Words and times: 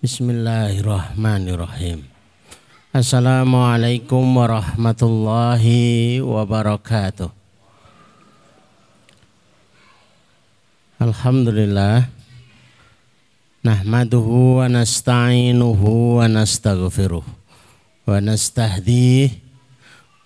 Bismillahirrahmanirrahim. 0.00 2.08
Assalamualaikum 2.88 4.24
warahmatullahi 4.32 6.24
wabarakatuh. 6.24 7.28
Alhamdulillah. 11.04 12.08
Nahmaduhu 13.60 14.64
wa 14.64 14.72
nasta'inuhu 14.72 16.16
wa 16.16 16.24
nastaghfiruh. 16.32 17.28
Wa 18.08 18.24
nastahdih 18.24 19.36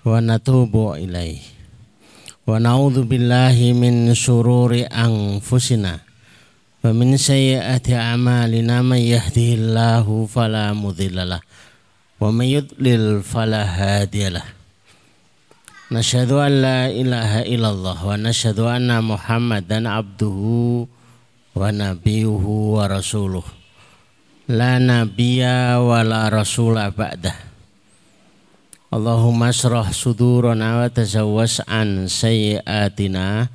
wa 0.06 0.22
natubu 0.22 0.95
ilaih. 0.95 1.43
Wa 2.46 2.62
na'udhu 2.62 3.02
billahi 3.02 3.75
min 3.75 4.14
sururi 4.14 4.86
anfusina 4.86 6.04
ومن 6.84 7.18
سيئات 7.18 7.89
أعمالنا 7.91 8.82
من 8.82 8.98
يهده 8.98 9.50
الله 9.59 10.05
فلا 10.34 10.73
مضل 10.73 11.29
له 11.29 11.42
ومن 12.19 12.46
يضلل 12.46 13.24
فلا 13.24 13.64
هادي 13.64 14.29
له 14.29 14.43
نشهد 15.92 16.32
أن 16.32 16.54
لا 16.61 16.82
إله 16.88 17.42
إلا 17.42 17.69
الله 17.69 17.97
ونشهد 18.07 18.60
أن 18.60 19.04
محمدا 19.04 19.89
عبده 19.89 20.38
ونبيه 21.56 22.43
ورسوله 22.75 23.43
لا 24.50 24.71
نبي 24.79 25.43
ولا 25.78 26.29
رسول 26.29 26.92
بعده 26.92 27.36
اللهم 28.93 29.43
اشرح 29.43 29.92
صدورنا 29.92 30.68
وتزوس 30.83 31.61
عن 31.69 32.08
سيئاتنا 32.08 33.47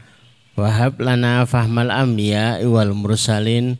Wahab 0.59 0.99
lana 0.99 1.47
fahmal 1.47 1.87
anbiya 1.87 2.59
wal 2.67 2.91
mursalin. 2.91 3.79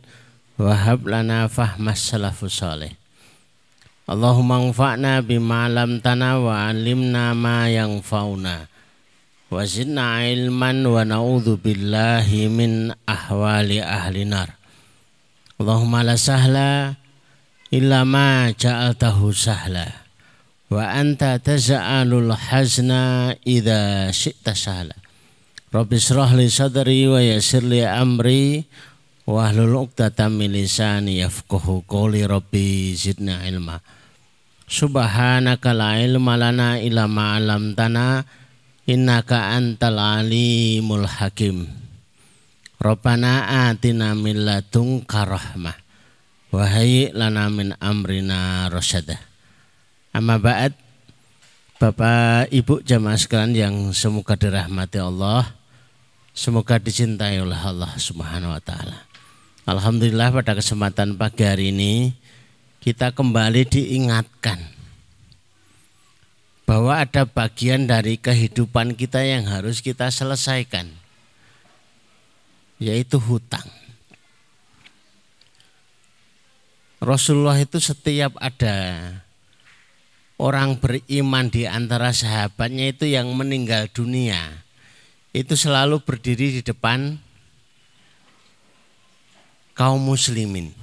Wahab 0.56 1.04
lana 1.04 1.44
fahmas 1.44 2.00
salafus 2.00 2.56
salih. 2.56 2.96
Allahumma 4.08 4.64
anfa'na 4.64 5.20
bima 5.20 5.68
lam 5.68 6.00
tana 6.00 6.40
alimna 6.40 7.36
ma 7.36 7.68
yang 7.68 8.00
fauna 8.00 8.64
wa 9.52 9.60
zidna 9.62 10.24
ilman 10.24 10.82
wa 10.82 11.04
na'udhu 11.04 11.60
billahi 11.60 12.48
min 12.48 12.96
ahwali 13.04 13.84
ahli 13.84 14.24
nar. 14.24 14.56
Allahumma 15.60 16.00
la 16.00 16.16
sahla 16.16 16.96
illa 17.68 18.08
ma 18.08 18.48
ja'altahu 18.56 19.36
sahla. 19.36 19.84
Wa 20.72 20.96
anta 20.96 21.36
taza'alul 21.36 22.32
hazna 22.32 23.36
idha 23.44 24.08
syi'ta 24.08 24.56
sahla 24.56 25.09
Rabbi 25.70 26.02
syrah 26.02 26.34
li 26.34 26.50
sadri 26.50 27.06
wa 27.06 27.22
yassir 27.22 27.62
li 27.62 27.86
amri 27.86 28.66
wa 29.22 29.54
hlul 29.54 29.86
uqdatam 29.86 30.42
min 30.42 30.50
lisani 30.50 31.22
yafqahu 31.22 31.86
qawli 31.86 32.26
rabbi 32.26 32.90
zidna 32.90 33.46
ilma. 33.46 33.78
Subhanaka 34.66 35.70
la 35.70 35.94
ilma 36.02 36.34
lana 36.34 36.82
illa 36.82 37.06
ma 37.06 37.38
'allamtana 37.38 38.26
innaka 38.82 39.54
antal 39.54 39.94
alimul 39.94 41.06
hakim. 41.06 41.70
Rabbana 42.82 43.70
atina 43.70 44.18
min 44.18 44.42
ladunka 44.42 45.22
rahmah 45.22 45.78
wa 46.50 46.66
lana 47.14 47.46
min 47.46 47.78
amrina 47.78 48.66
rasyada. 48.74 49.22
Amma 50.10 50.34
ba'd 50.42 50.74
Bapak 51.78 52.50
Ibu 52.50 52.82
jamaah 52.82 53.14
sekalian 53.14 53.54
yang 53.54 53.76
semoga 53.94 54.34
dirahmati 54.34 54.98
Allah 54.98 55.59
Semoga 56.40 56.80
dicintai 56.80 57.36
oleh 57.36 57.60
Allah 57.60 57.92
Subhanahu 58.00 58.56
wa 58.56 58.62
taala. 58.64 59.04
Alhamdulillah 59.68 60.32
pada 60.32 60.56
kesempatan 60.56 61.12
pagi 61.20 61.44
hari 61.44 61.68
ini 61.68 62.16
kita 62.80 63.12
kembali 63.12 63.68
diingatkan 63.68 64.56
bahwa 66.64 66.96
ada 66.96 67.28
bagian 67.28 67.84
dari 67.84 68.16
kehidupan 68.16 68.96
kita 68.96 69.20
yang 69.20 69.52
harus 69.52 69.84
kita 69.84 70.08
selesaikan 70.08 70.88
yaitu 72.80 73.20
hutang. 73.20 73.68
Rasulullah 77.04 77.60
itu 77.60 77.76
setiap 77.84 78.32
ada 78.40 79.12
orang 80.40 80.80
beriman 80.80 81.52
di 81.52 81.68
antara 81.68 82.16
sahabatnya 82.16 82.96
itu 82.96 83.12
yang 83.12 83.28
meninggal 83.36 83.92
dunia 83.92 84.69
itu 85.30 85.54
selalu 85.54 86.02
berdiri 86.02 86.58
di 86.58 86.62
depan 86.62 87.14
kaum 89.78 90.02
muslimin 90.02 90.74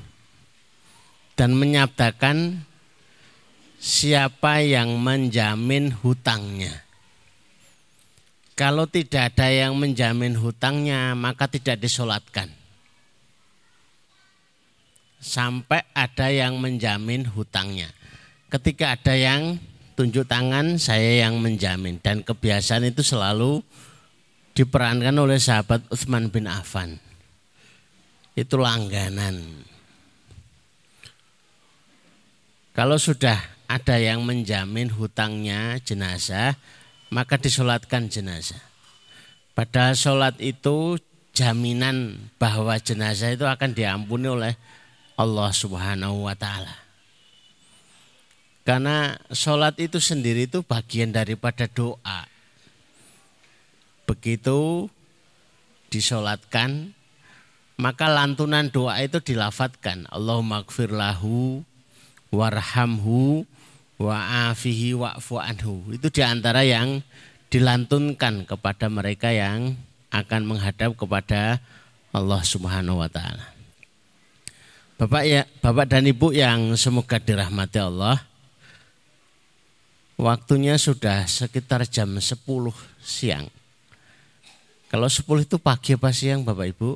dan 1.36 1.52
menyabdakan 1.54 2.64
siapa 3.78 4.64
yang 4.64 4.98
menjamin 4.98 5.94
hutangnya. 5.94 6.88
Kalau 8.58 8.90
tidak 8.90 9.38
ada 9.38 9.54
yang 9.54 9.78
menjamin 9.78 10.34
hutangnya, 10.34 11.14
maka 11.14 11.46
tidak 11.46 11.78
disolatkan. 11.78 12.50
Sampai 15.22 15.86
ada 15.94 16.34
yang 16.34 16.58
menjamin 16.58 17.30
hutangnya. 17.30 17.94
Ketika 18.50 18.98
ada 18.98 19.14
yang 19.14 19.62
tunjuk 19.94 20.26
tangan, 20.26 20.82
saya 20.82 21.22
yang 21.22 21.38
menjamin. 21.38 22.02
Dan 22.02 22.26
kebiasaan 22.26 22.90
itu 22.90 23.06
selalu 23.06 23.62
diperankan 24.58 25.14
oleh 25.22 25.38
sahabat 25.38 25.86
Utsman 25.94 26.34
bin 26.34 26.50
Affan. 26.50 26.98
Itu 28.34 28.58
langganan. 28.58 29.38
Kalau 32.74 32.98
sudah 32.98 33.38
ada 33.70 34.02
yang 34.02 34.26
menjamin 34.26 34.90
hutangnya 34.90 35.78
jenazah, 35.86 36.58
maka 37.14 37.38
disolatkan 37.38 38.10
jenazah. 38.10 38.62
Pada 39.54 39.94
sholat 39.94 40.38
itu 40.42 40.98
jaminan 41.38 42.18
bahwa 42.42 42.74
jenazah 42.82 43.38
itu 43.38 43.46
akan 43.46 43.78
diampuni 43.78 44.26
oleh 44.26 44.54
Allah 45.18 45.54
Subhanahu 45.54 46.26
wa 46.26 46.34
taala. 46.34 46.74
Karena 48.66 49.18
sholat 49.30 49.78
itu 49.78 50.02
sendiri 50.02 50.50
itu 50.50 50.66
bagian 50.66 51.14
daripada 51.14 51.70
doa 51.70 52.17
begitu 54.08 54.88
disolatkan 55.94 56.96
maka 57.78 58.10
lantunan 58.10 58.72
doa 58.74 58.98
itu 59.04 59.22
dilafatkan 59.22 60.10
Allahumma 60.10 60.66
gfir 60.66 60.90
lahu 60.90 61.62
warhamhu 62.34 63.46
wa'afihi 64.02 64.98
wa'fu 64.98 65.38
anhu 65.38 65.86
itu 65.94 66.10
di 66.10 66.22
antara 66.26 66.66
yang 66.66 67.06
dilantunkan 67.54 68.50
kepada 68.50 68.90
mereka 68.90 69.30
yang 69.30 69.78
akan 70.12 70.42
menghadap 70.48 70.96
kepada 70.96 71.62
Allah 72.16 72.42
Subhanahu 72.42 73.04
wa 73.04 73.10
taala. 73.12 73.54
Bapak 74.98 75.24
ya, 75.30 75.46
Bapak 75.62 75.94
dan 75.94 76.10
Ibu 76.10 76.34
yang 76.34 76.74
semoga 76.74 77.22
dirahmati 77.22 77.78
Allah. 77.78 78.18
Waktunya 80.18 80.82
sudah 80.82 81.30
sekitar 81.30 81.86
jam 81.86 82.18
10 82.18 82.34
siang. 82.98 83.46
Kalau 84.98 85.14
10 85.14 85.46
itu 85.46 85.62
pagi 85.62 85.94
apa 85.94 86.10
siang 86.10 86.42
Bapak 86.42 86.74
Ibu? 86.74 86.90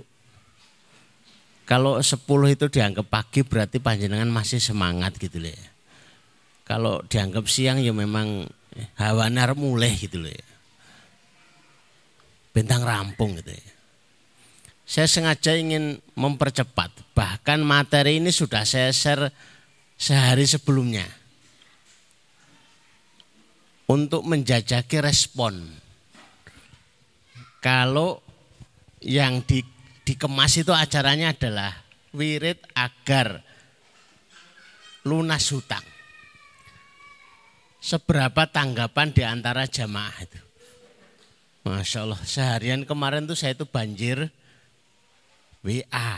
Kalau 1.70 2.02
10 2.02 2.18
itu 2.50 2.66
dianggap 2.66 3.06
pagi 3.06 3.46
berarti 3.46 3.78
panjenengan 3.78 4.26
masih 4.26 4.58
semangat 4.58 5.22
gitu 5.22 5.38
loh 5.38 5.54
ya. 5.54 5.66
Kalau 6.66 7.06
dianggap 7.06 7.46
siang 7.46 7.78
ya 7.78 7.94
memang 7.94 8.50
hawanar 8.98 9.54
mulai 9.54 9.94
gitu 10.02 10.18
loh 10.18 10.34
ya. 10.34 10.48
Bentang 12.58 12.82
rampung 12.82 13.38
gitu 13.38 13.54
ya. 13.54 13.70
Saya 14.82 15.06
sengaja 15.06 15.54
ingin 15.54 16.02
mempercepat. 16.18 16.90
Bahkan 17.14 17.62
materi 17.62 18.18
ini 18.18 18.34
sudah 18.34 18.66
saya 18.66 18.90
share 18.90 19.30
sehari 19.94 20.50
sebelumnya. 20.50 21.06
Untuk 23.86 24.26
menjajaki 24.26 25.06
respon 25.06 25.81
kalau 27.62 28.20
yang 29.00 29.46
di, 29.46 29.62
dikemas 30.04 30.58
itu 30.58 30.74
acaranya 30.74 31.32
adalah 31.38 31.72
wirid 32.12 32.58
agar 32.74 33.46
lunas 35.06 35.46
hutang. 35.54 35.86
Seberapa 37.82 38.46
tanggapan 38.50 39.10
di 39.10 39.26
antara 39.26 39.66
jamaah 39.66 40.18
itu? 40.22 40.42
Masya 41.66 42.06
Allah, 42.06 42.22
seharian 42.26 42.86
kemarin 42.86 43.26
tuh 43.30 43.38
saya 43.38 43.54
itu 43.54 43.66
banjir 43.70 44.30
WA, 45.62 46.12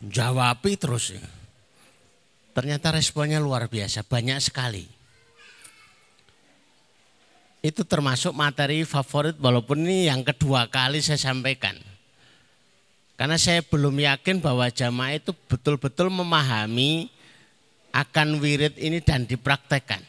jawabi 0.00 0.76
terus. 0.76 1.16
Ternyata 2.52 2.92
responnya 2.92 3.40
luar 3.40 3.68
biasa, 3.68 4.04
banyak 4.04 4.40
sekali 4.40 4.99
itu 7.60 7.84
termasuk 7.84 8.32
materi 8.32 8.88
favorit 8.88 9.36
walaupun 9.36 9.84
ini 9.84 10.08
yang 10.08 10.24
kedua 10.24 10.68
kali 10.68 11.04
saya 11.04 11.20
sampaikan. 11.20 11.76
Karena 13.20 13.36
saya 13.36 13.60
belum 13.60 14.00
yakin 14.00 14.40
bahwa 14.40 14.64
jamaah 14.72 15.20
itu 15.20 15.36
betul-betul 15.44 16.08
memahami 16.08 17.12
akan 17.92 18.40
wirid 18.40 18.80
ini 18.80 19.04
dan 19.04 19.28
dipraktekkan 19.28 20.00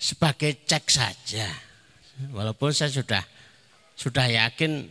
sebagai 0.00 0.64
cek 0.64 0.84
saja. 0.88 1.44
Walaupun 2.32 2.72
saya 2.72 2.88
sudah 2.88 3.20
sudah 4.00 4.32
yakin 4.32 4.88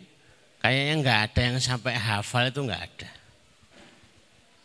kayaknya 0.61 0.93
nggak 1.01 1.19
ada 1.33 1.41
yang 1.49 1.57
sampai 1.57 1.97
hafal 1.97 2.45
itu 2.53 2.61
nggak 2.61 2.83
ada. 2.85 3.09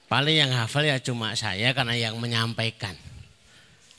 Paling 0.04 0.36
yang 0.36 0.52
hafal 0.52 0.84
ya 0.84 1.00
cuma 1.00 1.32
saya 1.32 1.72
karena 1.72 1.96
yang 1.96 2.20
menyampaikan. 2.20 2.92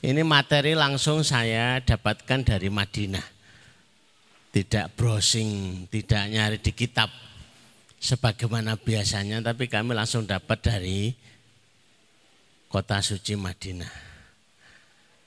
Ini 0.04 0.20
materi 0.28 0.76
langsung 0.76 1.24
saya 1.24 1.80
dapatkan 1.80 2.44
dari 2.44 2.68
Madinah. 2.68 3.24
Tidak 4.52 4.92
browsing, 4.92 5.84
tidak 5.88 6.28
nyari 6.28 6.60
di 6.60 6.72
kitab 6.76 7.08
sebagaimana 7.96 8.76
biasanya, 8.76 9.40
tapi 9.40 9.68
kami 9.72 9.96
langsung 9.96 10.28
dapat 10.28 10.60
dari 10.60 11.16
kota 12.68 13.00
suci 13.00 13.40
Madinah. 13.40 13.92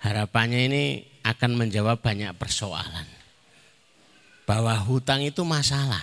Harapannya 0.06 0.70
ini 0.70 0.84
akan 1.26 1.58
menjawab 1.58 2.00
banyak 2.00 2.32
persoalan. 2.38 3.10
Bahwa 4.46 4.78
hutang 4.86 5.26
itu 5.26 5.42
masalah. 5.42 6.02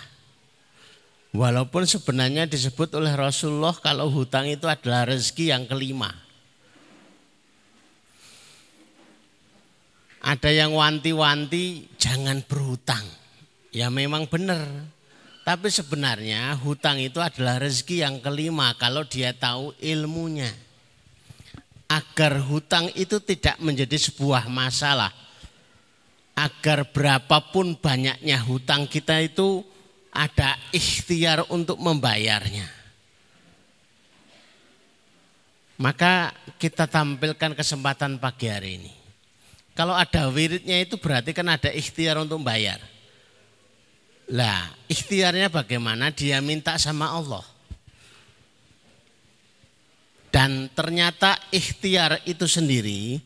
Walaupun 1.30 1.86
sebenarnya 1.86 2.50
disebut 2.50 2.94
oleh 2.98 3.14
Rasulullah 3.14 3.74
kalau 3.78 4.10
hutang 4.10 4.50
itu 4.50 4.66
adalah 4.66 5.06
rezeki 5.06 5.54
yang 5.54 5.64
kelima. 5.70 6.25
Ada 10.26 10.50
yang 10.50 10.74
wanti-wanti 10.74 11.86
jangan 12.02 12.42
berhutang. 12.42 13.06
Ya 13.70 13.86
memang 13.94 14.26
benar. 14.26 14.66
Tapi 15.46 15.70
sebenarnya 15.70 16.58
hutang 16.58 16.98
itu 16.98 17.22
adalah 17.22 17.62
rezeki 17.62 18.02
yang 18.02 18.18
kelima 18.18 18.74
kalau 18.74 19.06
dia 19.06 19.30
tahu 19.30 19.70
ilmunya 19.78 20.50
agar 21.86 22.42
hutang 22.42 22.90
itu 22.98 23.22
tidak 23.22 23.54
menjadi 23.62 23.94
sebuah 23.94 24.50
masalah. 24.50 25.14
Agar 26.36 26.90
berapapun 26.92 27.78
banyaknya 27.78 28.36
hutang 28.44 28.84
kita 28.90 29.22
itu 29.24 29.64
ada 30.12 30.58
ikhtiar 30.74 31.48
untuk 31.48 31.80
membayarnya. 31.80 32.68
Maka 35.80 36.34
kita 36.60 36.90
tampilkan 36.90 37.56
kesempatan 37.56 38.20
pagi 38.20 38.50
hari 38.52 38.70
ini. 38.82 39.05
Kalau 39.76 39.92
ada 39.92 40.32
wiridnya 40.32 40.80
itu 40.80 40.96
berarti 40.96 41.36
kan 41.36 41.52
ada 41.52 41.68
ikhtiar 41.68 42.16
untuk 42.16 42.40
bayar. 42.40 42.80
Lah, 44.32 44.72
ikhtiarnya 44.88 45.52
bagaimana? 45.52 46.08
Dia 46.16 46.40
minta 46.40 46.80
sama 46.80 47.12
Allah. 47.12 47.44
Dan 50.32 50.72
ternyata 50.72 51.36
ikhtiar 51.52 52.24
itu 52.24 52.48
sendiri 52.48 53.20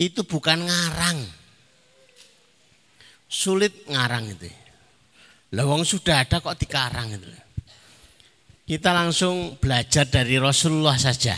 itu 0.00 0.20
bukan 0.24 0.64
ngarang. 0.64 1.20
Sulit 3.28 3.84
ngarang 3.84 4.32
itu. 4.32 4.48
Lawang 5.52 5.84
sudah 5.84 6.24
ada 6.24 6.40
kok 6.40 6.56
dikarang 6.56 7.12
itu. 7.12 7.28
Kita 8.64 8.96
langsung 8.96 9.60
belajar 9.60 10.08
dari 10.08 10.40
Rasulullah 10.40 10.96
saja. 10.96 11.36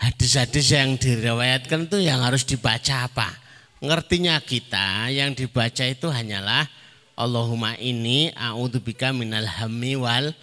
Hadis-hadis 0.00 0.72
yang 0.72 0.96
diriwayatkan 0.96 1.86
itu 1.92 2.00
yang 2.00 2.24
harus 2.24 2.48
dibaca 2.48 3.06
apa? 3.06 3.43
Ngertinya 3.82 4.38
kita 4.38 5.10
yang 5.10 5.34
dibaca 5.34 5.82
itu 5.86 6.06
hanyalah 6.10 6.66
Allahumma 7.14 7.78
ini 7.78 8.34
a'udzubika 8.34 9.14
minal 9.14 9.46
hammi 9.46 9.94
wal 9.94 10.34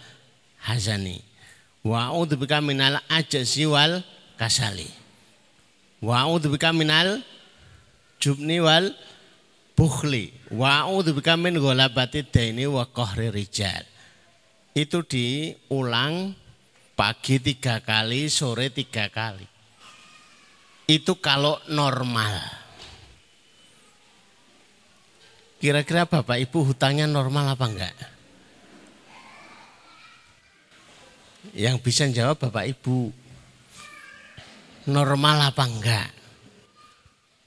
hazani. 0.64 1.20
Wa 1.84 2.12
a'udzubika 2.12 2.64
minal 2.64 3.04
ajzi 3.12 3.68
wal 3.68 4.00
kasali. 4.40 4.88
Wa 6.00 6.24
a'udzubika 6.28 6.72
minal 6.72 7.20
jubni 8.24 8.64
wal 8.64 8.96
bukhli. 9.76 10.32
Wa 10.54 10.88
a'udzubika 10.88 11.36
min 11.36 11.60
ghalabati 11.60 12.24
daini 12.30 12.70
wa 12.70 12.88
qahri 12.88 13.34
rijal. 13.34 13.84
Itu 14.72 15.04
diulang 15.04 16.38
pagi 16.96 17.42
tiga 17.44 17.84
kali, 17.84 18.32
sore 18.32 18.72
tiga 18.72 19.12
kali. 19.12 19.44
Itu 20.88 21.20
kalau 21.20 21.60
normal. 21.68 22.61
Kira-kira 25.62 26.10
Bapak 26.10 26.42
Ibu 26.42 26.74
hutangnya 26.74 27.06
normal 27.06 27.54
apa 27.54 27.70
enggak? 27.70 27.94
Yang 31.54 31.78
bisa 31.86 32.10
jawab 32.10 32.42
Bapak 32.42 32.66
Ibu. 32.66 33.14
Normal 34.90 35.54
apa 35.54 35.64
enggak? 35.70 36.10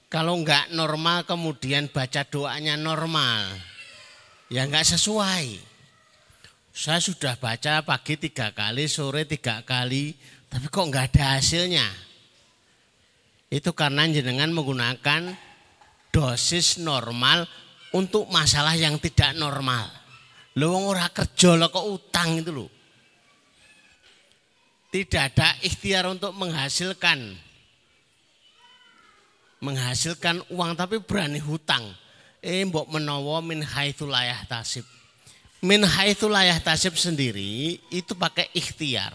Kalau 0.07 0.39
enggak 0.39 0.71
normal 0.71 1.27
kemudian 1.27 1.91
baca 1.91 2.23
doanya 2.23 2.79
normal. 2.79 3.51
Ya 4.47 4.63
enggak 4.63 4.87
sesuai. 4.87 5.59
Saya 6.71 7.03
sudah 7.03 7.35
baca 7.35 7.83
pagi 7.83 8.15
tiga 8.15 8.55
kali, 8.55 8.87
sore 8.87 9.27
tiga 9.27 9.59
kali, 9.67 10.15
tapi 10.47 10.71
kok 10.71 10.87
enggak 10.87 11.11
ada 11.11 11.35
hasilnya. 11.35 11.83
Itu 13.51 13.75
karena 13.75 14.07
jenengan 14.07 14.55
menggunakan 14.55 15.35
dosis 16.15 16.79
normal 16.79 17.64
untuk 17.95 18.27
masalah 18.27 18.75
yang 18.75 18.99
tidak 18.99 19.31
normal. 19.39 19.87
Lu 20.59 20.71
ora 20.75 21.07
kerja 21.07 21.55
kok 21.71 21.87
utang 21.87 22.43
itu 22.43 22.51
loh 22.51 22.75
tidak 24.95 25.35
ada 25.35 25.51
ikhtiar 25.59 26.07
untuk 26.07 26.31
menghasilkan 26.31 27.35
menghasilkan 29.59 30.39
uang 30.55 30.71
tapi 30.79 31.03
berani 31.03 31.43
hutang. 31.43 31.83
Eh 32.39 32.63
mbok 32.63 32.87
menawa 32.87 33.43
min 33.43 33.59
haitsu 33.59 34.07
tasib. 34.47 34.87
Min 35.59 35.83
haitsu 35.83 36.31
tasib 36.63 36.95
sendiri 36.95 37.75
itu 37.91 38.15
pakai 38.15 38.47
ikhtiar. 38.55 39.11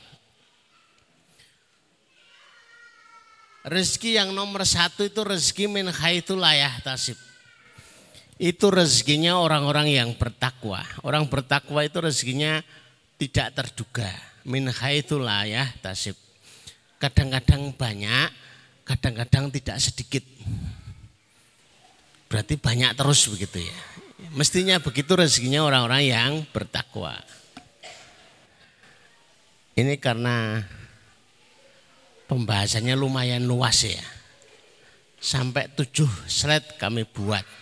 Rezeki 3.64 4.20
yang 4.20 4.36
nomor 4.36 4.68
satu 4.68 5.08
itu 5.08 5.24
rezeki 5.24 5.64
min 5.64 5.88
haitsu 5.88 6.36
tasib. 6.84 7.16
Itu 8.40 8.72
rezekinya 8.72 9.36
orang-orang 9.36 9.92
yang 9.92 10.16
bertakwa. 10.16 10.80
Orang 11.04 11.28
bertakwa 11.28 11.84
itu 11.84 12.00
rezekinya 12.00 12.64
tidak 13.20 13.52
terduga 13.52 14.08
min 14.48 14.64
haitsu 14.72 15.20
ya 15.44 15.68
tasib. 15.84 16.16
Kadang-kadang 16.96 17.76
banyak, 17.76 18.28
kadang-kadang 18.88 19.52
tidak 19.52 19.76
sedikit. 19.76 20.24
Berarti 22.32 22.56
banyak 22.56 22.96
terus 22.96 23.28
begitu 23.28 23.60
ya. 23.60 23.78
Mestinya 24.32 24.80
begitu 24.80 25.12
rezekinya 25.16 25.60
orang-orang 25.60 26.02
yang 26.08 26.32
bertakwa. 26.48 27.16
Ini 29.76 30.00
karena 30.00 30.64
pembahasannya 32.24 32.96
lumayan 32.96 33.44
luas 33.44 33.84
ya. 33.84 34.04
Sampai 35.20 35.68
tujuh 35.72 36.08
slide 36.24 36.80
kami 36.80 37.04
buat. 37.04 37.59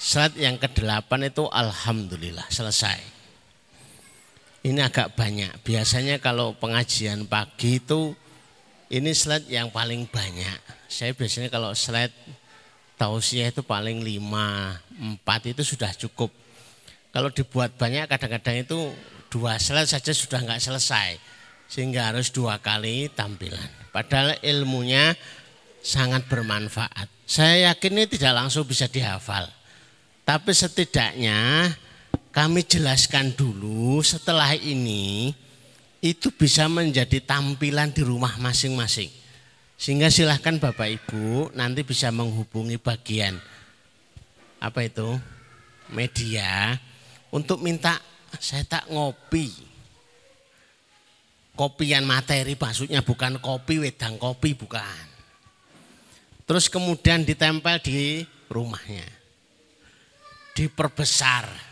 Slide 0.00 0.40
yang 0.40 0.56
ke-8 0.56 1.12
itu 1.28 1.44
Alhamdulillah 1.44 2.48
selesai. 2.48 2.96
Ini 4.64 4.80
agak 4.80 5.12
banyak. 5.12 5.60
Biasanya 5.60 6.16
kalau 6.24 6.56
pengajian 6.56 7.28
pagi 7.28 7.76
itu 7.76 8.16
ini 8.88 9.12
slide 9.12 9.52
yang 9.52 9.68
paling 9.68 10.08
banyak. 10.08 10.56
Saya 10.88 11.12
biasanya 11.12 11.52
kalau 11.52 11.76
slide 11.76 12.16
tausiah 12.96 13.52
itu 13.52 13.60
paling 13.60 14.00
lima, 14.00 14.80
empat 14.96 15.52
itu 15.52 15.60
sudah 15.76 15.92
cukup. 15.92 16.32
Kalau 17.12 17.28
dibuat 17.28 17.76
banyak 17.76 18.08
kadang-kadang 18.08 18.64
itu 18.64 18.96
dua 19.28 19.60
slide 19.60 19.84
saja 19.84 20.16
sudah 20.16 20.40
nggak 20.40 20.64
selesai. 20.64 21.20
Sehingga 21.68 22.08
harus 22.08 22.32
dua 22.32 22.56
kali 22.56 23.12
tampilan. 23.12 23.68
Padahal 23.92 24.40
ilmunya 24.40 25.12
sangat 25.84 26.24
bermanfaat. 26.24 27.04
Saya 27.28 27.68
yakin 27.68 28.00
ini 28.00 28.04
tidak 28.08 28.32
langsung 28.32 28.64
bisa 28.64 28.88
dihafal. 28.88 29.59
Tapi 30.30 30.54
setidaknya 30.54 31.66
kami 32.30 32.62
jelaskan 32.62 33.34
dulu 33.34 33.98
setelah 33.98 34.54
ini 34.54 35.34
itu 35.98 36.30
bisa 36.30 36.70
menjadi 36.70 37.18
tampilan 37.18 37.90
di 37.90 38.06
rumah 38.06 38.38
masing-masing. 38.38 39.10
Sehingga 39.74 40.06
silahkan 40.06 40.54
Bapak 40.54 40.86
Ibu 40.86 41.50
nanti 41.58 41.82
bisa 41.82 42.14
menghubungi 42.14 42.78
bagian 42.78 43.42
apa 44.62 44.86
itu 44.86 45.18
media 45.90 46.78
untuk 47.34 47.58
minta 47.58 47.98
saya 48.38 48.62
tak 48.62 48.86
ngopi. 48.86 49.50
Kopian 51.58 52.06
materi 52.06 52.54
maksudnya 52.54 53.02
bukan 53.02 53.42
kopi 53.42 53.82
wedang 53.82 54.14
kopi 54.14 54.54
bukan. 54.54 55.06
Terus 56.46 56.70
kemudian 56.70 57.26
ditempel 57.26 57.82
di 57.82 58.22
rumahnya. 58.46 59.19
Diperbesar 60.54 61.70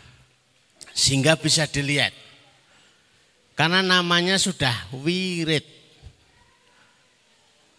sehingga 0.93 1.39
bisa 1.39 1.63
dilihat. 1.69 2.11
Karena 3.55 3.83
namanya 3.83 4.39
sudah 4.39 4.71
wirid. 4.95 5.63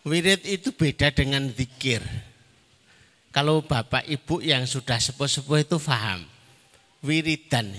Wirid 0.05 0.45
itu 0.49 0.73
beda 0.73 1.13
dengan 1.13 1.49
zikir. 1.53 2.01
Kalau 3.31 3.63
bapak 3.63 4.09
ibu 4.11 4.43
yang 4.43 4.65
sudah 4.67 5.01
sepuh-sepuh 5.01 5.65
itu 5.65 5.77
faham. 5.81 6.25
Wiridan 7.01 7.73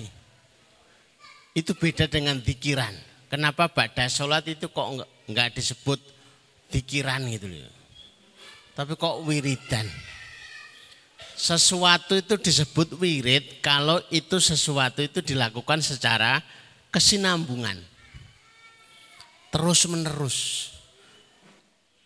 itu 1.51 1.75
beda 1.75 2.07
dengan 2.07 2.39
zikiran. 2.39 2.95
Kenapa 3.27 3.69
pada 3.71 4.07
sholat 4.07 4.47
itu 4.47 4.71
kok 4.71 5.05
enggak 5.27 5.55
disebut 5.55 5.99
zikiran 6.71 7.27
gitu 7.27 7.47
loh. 7.51 7.73
Tapi 8.75 8.95
kok 8.95 9.21
wiridan. 9.27 9.87
Sesuatu 11.41 12.13
itu 12.13 12.38
disebut 12.38 13.01
wirid 13.01 13.65
kalau 13.65 13.98
itu 14.13 14.38
sesuatu 14.38 15.01
itu 15.01 15.25
dilakukan 15.25 15.81
secara 15.81 16.38
kesinambungan. 16.93 17.81
Terus 19.50 19.89
menerus 19.89 20.38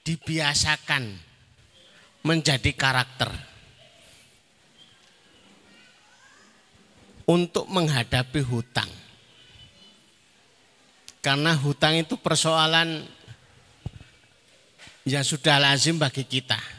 dibiasakan 0.08 1.20
menjadi 2.24 2.72
karakter 2.72 3.27
untuk 7.27 7.68
menghadapi 7.68 8.39
hutang. 8.39 8.88
Karena 11.20 11.51
hutang 11.60 12.00
itu 12.00 12.15
persoalan 12.15 13.04
yang 15.04 15.27
sudah 15.27 15.60
lazim 15.60 16.00
bagi 16.00 16.24
kita. 16.24 16.75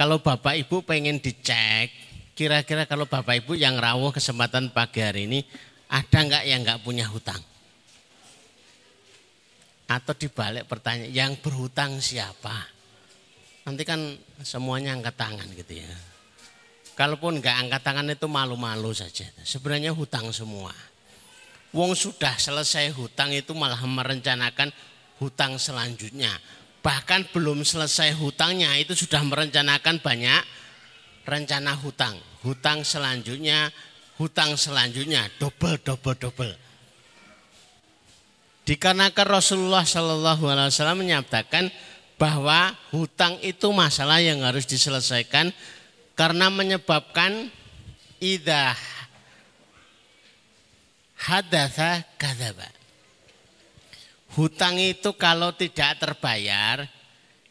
Kalau 0.00 0.16
Bapak 0.16 0.56
Ibu 0.56 0.80
pengen 0.80 1.20
dicek, 1.20 1.92
kira-kira 2.32 2.88
kalau 2.88 3.04
Bapak 3.04 3.44
Ibu 3.44 3.52
yang 3.52 3.76
rawuh 3.76 4.08
kesempatan 4.08 4.72
pagi 4.72 5.04
hari 5.04 5.28
ini, 5.28 5.44
ada 5.92 6.24
nggak 6.24 6.44
yang 6.48 6.64
nggak 6.64 6.80
punya 6.80 7.04
hutang? 7.04 7.36
Atau 9.84 10.16
dibalik 10.16 10.64
pertanyaan, 10.64 11.12
yang 11.12 11.36
berhutang 11.36 12.00
siapa? 12.00 12.64
Nanti 13.68 13.84
kan 13.84 14.16
semuanya 14.40 14.96
angkat 14.96 15.20
tangan 15.20 15.52
gitu 15.52 15.84
ya. 15.84 15.92
Kalaupun 16.96 17.44
nggak 17.44 17.68
angkat 17.68 17.82
tangan 17.84 18.08
itu 18.08 18.24
malu-malu 18.24 18.96
saja. 18.96 19.28
Sebenarnya 19.44 19.92
hutang 19.92 20.32
semua. 20.32 20.72
Wong 21.76 21.92
sudah 21.92 22.40
selesai 22.40 22.88
hutang 22.96 23.36
itu 23.36 23.52
malah 23.52 23.84
merencanakan 23.84 24.72
hutang 25.20 25.60
selanjutnya. 25.60 26.32
Bahkan 26.80 27.32
belum 27.36 27.60
selesai 27.60 28.16
hutangnya 28.16 28.72
itu 28.80 28.96
sudah 28.96 29.20
merencanakan 29.20 30.00
banyak 30.00 30.42
rencana 31.28 31.76
hutang. 31.76 32.16
Hutang 32.40 32.80
selanjutnya, 32.88 33.68
hutang 34.16 34.56
selanjutnya, 34.56 35.28
double, 35.36 35.76
double, 35.84 36.16
double. 36.16 36.54
Dikarenakan 38.64 39.26
Rasulullah 39.28 39.84
Shallallahu 39.84 40.44
Alaihi 40.48 40.72
Wasallam 40.72 41.00
menyatakan 41.04 41.68
bahwa 42.20 42.76
hutang 42.92 43.40
itu 43.40 43.68
masalah 43.72 44.20
yang 44.20 44.44
harus 44.44 44.68
diselesaikan 44.68 45.52
karena 46.16 46.52
menyebabkan 46.52 47.48
idah 48.20 48.76
hadatha 51.16 52.04
kadaba. 52.20 52.79
Hutang 54.38 54.78
itu 54.78 55.10
kalau 55.18 55.50
tidak 55.50 55.98
terbayar, 55.98 56.86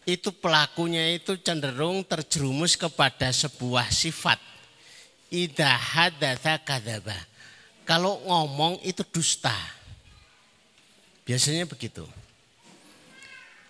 itu 0.08 0.32
pelakunya 0.32 1.12
itu 1.12 1.36
cenderung 1.44 2.08
terjerumus 2.08 2.80
kepada 2.80 3.30
sebuah 3.36 3.92
sifat. 3.92 4.40
Hadatha 5.60 6.58
kadaba. 6.64 7.14
Kalau 7.86 8.18
ngomong 8.26 8.82
itu 8.82 9.06
dusta. 9.06 9.54
Biasanya 11.28 11.70
begitu. 11.70 12.02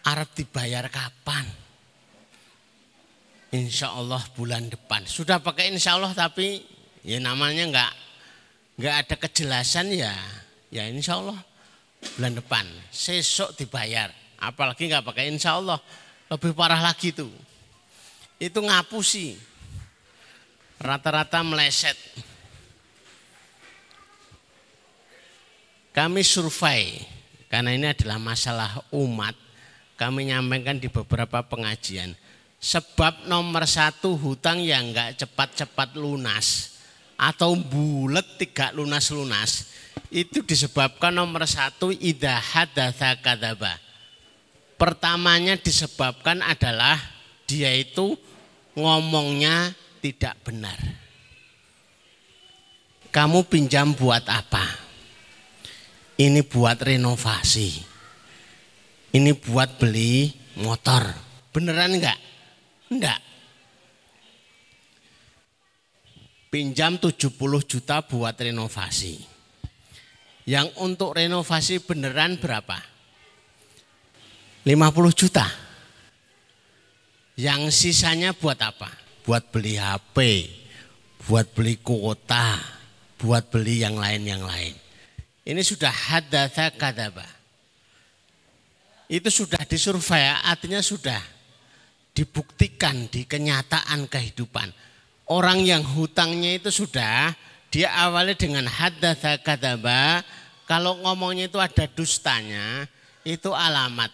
Arab 0.08 0.32
dibayar 0.32 0.88
kapan? 0.88 1.44
Insya 3.52 3.92
Allah 3.92 4.24
bulan 4.38 4.70
depan. 4.72 5.04
Sudah 5.04 5.42
pakai 5.44 5.74
insya 5.74 5.98
Allah 5.98 6.16
tapi 6.16 6.64
ya 7.04 7.20
namanya 7.20 7.68
nggak 7.68 7.92
nggak 8.80 8.96
ada 9.04 9.16
kejelasan 9.20 9.92
ya. 9.92 10.14
Ya 10.72 10.88
insya 10.88 11.20
Allah 11.20 11.49
bulan 12.16 12.36
depan. 12.38 12.66
Sesok 12.92 13.56
dibayar. 13.60 14.12
Apalagi 14.40 14.88
nggak 14.88 15.06
pakai 15.06 15.32
insya 15.32 15.60
Allah. 15.60 15.80
Lebih 16.30 16.54
parah 16.56 16.80
lagi 16.80 17.12
tuh. 17.12 17.32
Itu 18.40 18.64
ngapusi. 18.64 19.36
Rata-rata 20.80 21.44
meleset. 21.44 21.98
Kami 25.90 26.24
survei 26.24 27.04
karena 27.50 27.74
ini 27.74 27.90
adalah 27.90 28.22
masalah 28.22 28.78
umat, 28.94 29.34
kami 29.98 30.30
nyampaikan 30.30 30.78
di 30.78 30.86
beberapa 30.86 31.42
pengajian. 31.42 32.14
Sebab 32.62 33.26
nomor 33.26 33.66
satu 33.66 34.14
hutang 34.14 34.62
yang 34.62 34.94
enggak 34.94 35.18
cepat-cepat 35.18 35.98
lunas 35.98 36.78
atau 37.18 37.58
bulat 37.58 38.38
tidak 38.38 38.78
lunas-lunas 38.78 39.74
itu 40.08 40.40
disebabkan 40.42 41.12
nomor 41.12 41.44
satu 41.44 41.92
idah 41.92 42.40
hadatha 42.40 43.20
kadaba. 43.20 43.76
Pertamanya 44.80 45.60
disebabkan 45.60 46.40
adalah 46.40 46.96
dia 47.44 47.76
itu 47.76 48.16
ngomongnya 48.80 49.76
tidak 50.00 50.40
benar. 50.48 50.80
Kamu 53.12 53.44
pinjam 53.50 53.92
buat 53.92 54.24
apa? 54.30 54.90
ini 56.20 56.44
buat 56.44 56.78
renovasi. 56.84 57.88
Ini 59.16 59.32
buat 59.40 59.80
beli 59.80 60.30
motor. 60.60 61.08
Beneran 61.56 61.98
enggak? 61.98 62.20
Enggak. 62.92 63.20
Pinjam 66.52 67.00
70 67.00 67.34
juta 67.66 68.04
buat 68.06 68.36
renovasi. 68.36 69.39
Yang 70.50 70.74
untuk 70.82 71.14
renovasi 71.14 71.78
beneran 71.78 72.42
berapa? 72.42 72.82
50 74.66 75.14
juta. 75.14 75.46
Yang 77.38 77.70
sisanya 77.70 78.34
buat 78.34 78.58
apa? 78.58 78.90
Buat 79.22 79.54
beli 79.54 79.78
HP, 79.78 80.50
buat 81.30 81.54
beli 81.54 81.78
kuota, 81.78 82.58
buat 83.22 83.46
beli 83.54 83.86
yang 83.86 84.02
lain-yang 84.02 84.42
lain. 84.42 84.74
Ini 85.46 85.62
sudah 85.62 85.94
hadatha 85.94 86.74
kadaba. 86.74 87.30
Itu 89.06 89.30
sudah 89.30 89.62
disurvei, 89.70 90.34
artinya 90.34 90.82
sudah 90.82 91.22
dibuktikan 92.18 93.06
di 93.06 93.30
kenyataan 93.30 94.10
kehidupan. 94.10 94.74
Orang 95.30 95.62
yang 95.62 95.86
hutangnya 95.86 96.58
itu 96.58 96.74
sudah 96.74 97.38
dia 97.70 97.94
awalnya 97.94 98.34
dengan 98.34 98.66
hadatha 98.66 99.38
kadaba. 99.38 100.26
Kalau 100.70 101.02
ngomongnya 101.02 101.50
itu 101.50 101.58
ada 101.58 101.90
dustanya, 101.90 102.86
itu 103.26 103.50
alamat. 103.50 104.14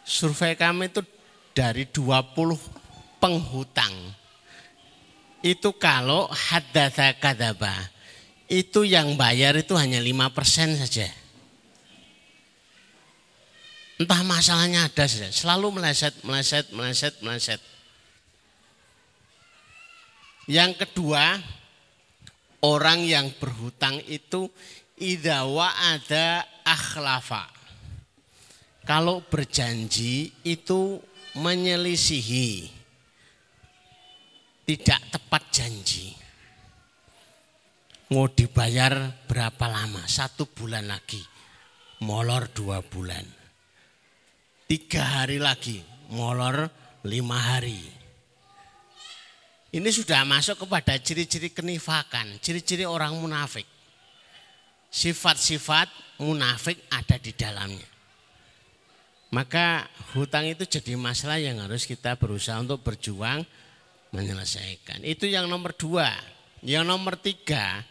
Survei 0.00 0.56
kami 0.56 0.88
itu 0.88 1.04
dari 1.52 1.84
20 1.84 2.32
penghutang. 3.20 3.92
Itu 5.44 5.76
kalau 5.76 6.24
hadatha 6.32 7.12
kadaba 7.20 7.92
itu 8.48 8.84
yang 8.84 9.16
bayar 9.16 9.56
itu 9.56 9.76
hanya 9.76 10.00
lima 10.00 10.32
persen 10.32 10.76
saja. 10.76 11.08
Entah 14.00 14.24
masalahnya 14.26 14.90
ada 14.90 15.04
saja, 15.06 15.30
selalu 15.30 15.80
meleset, 15.80 16.16
meleset, 16.26 16.66
meleset, 16.74 17.14
meleset. 17.22 17.60
Yang 20.50 20.84
kedua, 20.84 21.38
orang 22.60 23.06
yang 23.06 23.32
berhutang 23.38 24.02
itu 24.10 24.50
idawa 24.98 25.70
ada 25.94 26.44
akhlafa. 26.62 27.50
Kalau 28.84 29.24
berjanji 29.24 30.28
itu 30.44 31.00
menyelisihi, 31.40 32.68
tidak 34.68 35.00
tepat 35.08 35.42
janji 35.48 36.24
mau 38.14 38.30
dibayar 38.30 39.10
berapa 39.26 39.66
lama? 39.66 40.06
Satu 40.06 40.46
bulan 40.46 40.86
lagi, 40.86 41.18
molor 42.04 42.46
dua 42.54 42.78
bulan. 42.84 43.24
Tiga 44.70 45.02
hari 45.02 45.42
lagi, 45.42 45.82
molor 46.14 46.70
lima 47.02 47.36
hari. 47.36 47.80
Ini 49.74 49.90
sudah 49.90 50.22
masuk 50.22 50.62
kepada 50.64 50.94
ciri-ciri 51.02 51.50
kenifakan, 51.50 52.38
ciri-ciri 52.38 52.86
orang 52.86 53.18
munafik. 53.18 53.66
Sifat-sifat 54.94 55.90
munafik 56.22 56.78
ada 56.86 57.18
di 57.18 57.34
dalamnya. 57.34 57.88
Maka 59.34 59.90
hutang 60.14 60.46
itu 60.46 60.62
jadi 60.62 60.94
masalah 60.94 61.42
yang 61.42 61.58
harus 61.58 61.82
kita 61.82 62.14
berusaha 62.14 62.54
untuk 62.62 62.86
berjuang 62.86 63.42
menyelesaikan. 64.14 65.02
Itu 65.02 65.26
yang 65.26 65.50
nomor 65.50 65.74
dua. 65.74 66.06
Yang 66.62 66.84
nomor 66.86 67.18
tiga, 67.18 67.82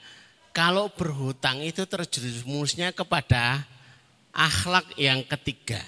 kalau 0.56 0.88
berhutang 0.88 1.60
itu 1.60 1.84
terjerumusnya 1.84 2.96
kepada 2.96 3.68
akhlak 4.32 4.96
yang 4.96 5.22
ketiga. 5.28 5.84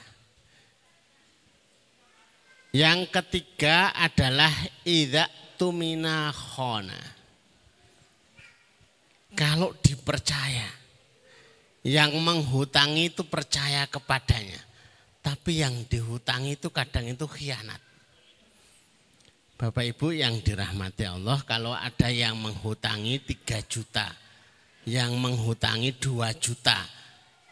Yang 2.75 3.07
ketiga 3.07 3.95
adalah 3.95 4.51
idza 4.84 5.31
tumina 5.55 6.29
khona. 6.36 7.00
Kalau 9.31 9.72
dipercaya, 9.79 10.84
yang 11.85 12.17
menghutangi 12.17 13.13
itu 13.13 13.21
percaya 13.29 13.85
kepadanya. 13.85 14.57
Tapi 15.21 15.61
yang 15.61 15.85
dihutangi 15.85 16.57
itu 16.57 16.73
kadang 16.73 17.05
itu 17.05 17.29
khianat. 17.29 17.77
Bapak 19.55 19.85
Ibu 19.95 20.11
yang 20.11 20.41
dirahmati 20.41 21.05
Allah, 21.07 21.39
kalau 21.45 21.71
ada 21.71 22.11
yang 22.11 22.35
menghutangi 22.35 23.23
3 23.23 23.63
juta, 23.63 24.11
yang 24.83 25.15
menghutangi 25.15 25.95
2 25.95 26.27
juta, 26.35 26.75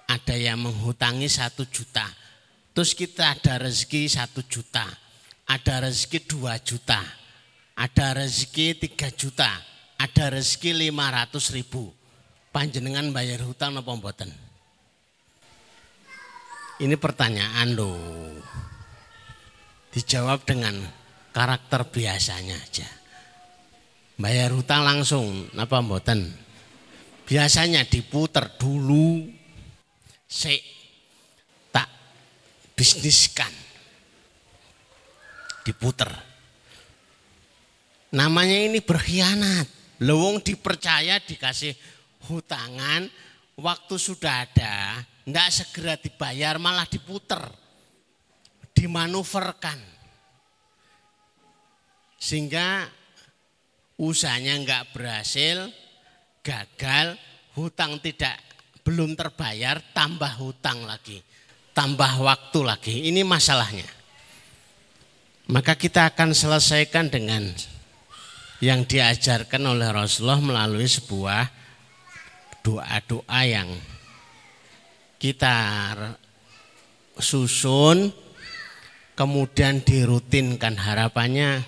ada 0.09 0.35
yang 0.35 0.59
menghutangi 0.59 1.31
1 1.31 1.63
juta, 1.71 2.03
terus 2.75 2.91
kita 2.91 3.37
ada 3.37 3.55
rezeki 3.63 4.11
1 4.11 4.43
juta, 4.45 4.83
ada 5.47 5.87
rezeki 5.87 6.19
2 6.27 6.59
juta, 6.59 6.99
ada 7.79 8.07
rezeki 8.19 8.83
3 8.83 9.09
juta, 9.15 9.49
ada 9.95 10.25
rezeki 10.35 10.91
500 10.91 11.55
ribu. 11.55 12.02
Panjenengan 12.53 13.09
bayar 13.09 13.41
hutang 13.41 13.81
apa 13.81 13.89
mboten? 13.97 14.29
Ini 16.77 16.93
pertanyaan 17.01 17.73
loh. 17.73 18.37
Dijawab 19.89 20.45
dengan 20.45 20.77
karakter 21.33 21.89
biasanya 21.89 22.53
aja. 22.53 22.85
Bayar 24.21 24.53
hutang 24.53 24.85
langsung, 24.85 25.49
apa 25.57 25.81
mboten? 25.81 26.29
Biasanya 27.25 27.89
diputer 27.89 28.45
dulu, 28.61 29.25
se 30.29 30.61
tak 31.73 31.89
bisniskan, 32.77 33.49
diputer. 35.65 36.13
Namanya 38.13 38.69
ini 38.69 38.77
berkhianat. 38.77 39.81
Lewong 40.03 40.43
dipercaya 40.43 41.17
dikasih 41.17 41.73
hutangan, 42.27 43.07
waktu 43.59 43.95
sudah 43.99 44.47
ada, 44.47 45.03
tidak 45.23 45.49
segera 45.51 45.95
dibayar 45.99 46.55
malah 46.59 46.87
diputer, 46.87 47.41
dimanuverkan. 48.75 49.79
Sehingga 52.19 52.87
usahanya 53.99 54.55
nggak 54.63 54.83
berhasil, 54.95 55.67
gagal, 56.39 57.19
hutang 57.55 57.99
tidak 57.99 58.39
belum 58.83 59.15
terbayar, 59.15 59.79
tambah 59.95 60.31
hutang 60.39 60.83
lagi, 60.87 61.23
tambah 61.75 62.19
waktu 62.23 62.59
lagi. 62.63 62.95
Ini 63.11 63.23
masalahnya. 63.27 63.87
Maka 65.51 65.75
kita 65.75 66.15
akan 66.15 66.31
selesaikan 66.31 67.11
dengan 67.11 67.43
yang 68.63 68.87
diajarkan 68.87 69.59
oleh 69.67 69.91
Rasulullah 69.91 70.39
melalui 70.39 70.87
sebuah 70.87 71.62
doa-doa 72.63 73.41
yang 73.43 73.69
kita 75.19 75.55
susun 77.19 78.09
kemudian 79.13 79.83
dirutinkan 79.83 80.79
harapannya 80.79 81.61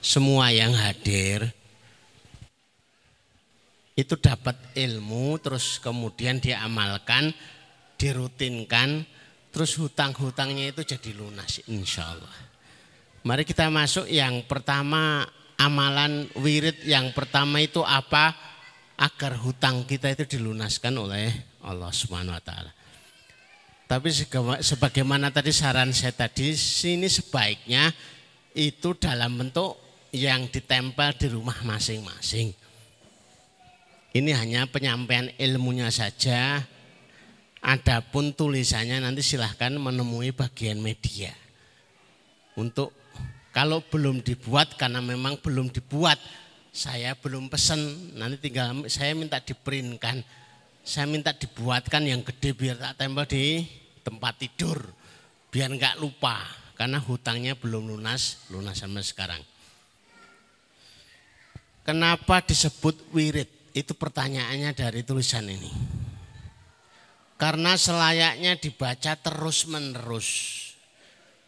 semua 0.00 0.54
yang 0.54 0.72
hadir 0.72 1.52
itu 3.92 4.14
dapat 4.16 4.56
ilmu 4.72 5.36
terus 5.42 5.76
kemudian 5.82 6.40
diamalkan 6.40 7.34
dirutinkan 8.00 9.04
terus 9.52 9.76
hutang-hutangnya 9.76 10.72
itu 10.72 10.80
jadi 10.86 11.12
lunas 11.12 11.60
insya 11.68 12.08
Allah 12.08 12.36
mari 13.28 13.44
kita 13.44 13.68
masuk 13.68 14.08
yang 14.08 14.48
pertama 14.48 15.28
amalan 15.62 16.26
wirid 16.42 16.82
yang 16.82 17.14
pertama 17.14 17.62
itu 17.62 17.86
apa? 17.86 18.34
Agar 18.98 19.34
hutang 19.40 19.88
kita 19.88 20.12
itu 20.12 20.38
dilunaskan 20.38 20.94
oleh 20.96 21.32
Allah 21.64 21.90
Subhanahu 21.90 22.36
wa 22.36 22.44
taala. 22.44 22.72
Tapi 23.88 24.08
sebagaimana 24.64 25.28
tadi 25.28 25.52
saran 25.52 25.92
saya 25.92 26.16
tadi, 26.16 26.56
sini 26.56 27.12
sebaiknya 27.12 27.92
itu 28.56 28.96
dalam 28.96 29.36
bentuk 29.36 29.76
yang 30.12 30.48
ditempel 30.48 31.12
di 31.16 31.26
rumah 31.28 31.56
masing-masing. 31.64 32.56
Ini 34.12 34.30
hanya 34.36 34.68
penyampaian 34.68 35.32
ilmunya 35.40 35.88
saja. 35.88 36.60
Adapun 37.62 38.34
tulisannya 38.34 38.98
nanti 38.98 39.22
silahkan 39.22 39.70
menemui 39.76 40.34
bagian 40.34 40.82
media 40.82 41.30
untuk 42.58 42.90
kalau 43.52 43.84
belum 43.84 44.24
dibuat 44.24 44.74
karena 44.80 45.04
memang 45.04 45.38
belum 45.40 45.68
dibuat, 45.68 46.16
saya 46.72 47.12
belum 47.12 47.52
pesen, 47.52 48.12
nanti 48.16 48.48
tinggal 48.48 48.88
saya 48.88 49.12
minta 49.12 49.36
diprintkan. 49.38 50.24
Saya 50.82 51.06
minta 51.06 51.30
dibuatkan 51.30 52.02
yang 52.02 52.26
gede 52.26 52.58
biar 52.58 52.74
tak 52.74 53.04
tempel 53.04 53.28
di 53.28 53.62
tempat 54.02 54.34
tidur. 54.40 54.82
Biar 55.52 55.70
nggak 55.70 56.00
lupa 56.00 56.42
karena 56.74 56.98
hutangnya 56.98 57.54
belum 57.54 57.92
lunas, 57.92 58.48
lunas 58.50 58.80
sampai 58.80 59.04
sekarang. 59.04 59.42
Kenapa 61.86 62.42
disebut 62.42 63.14
wirid? 63.14 63.46
Itu 63.76 63.94
pertanyaannya 63.94 64.74
dari 64.74 65.06
tulisan 65.06 65.46
ini. 65.46 65.70
Karena 67.38 67.78
selayaknya 67.78 68.58
dibaca 68.58 69.12
terus-menerus 69.18 70.62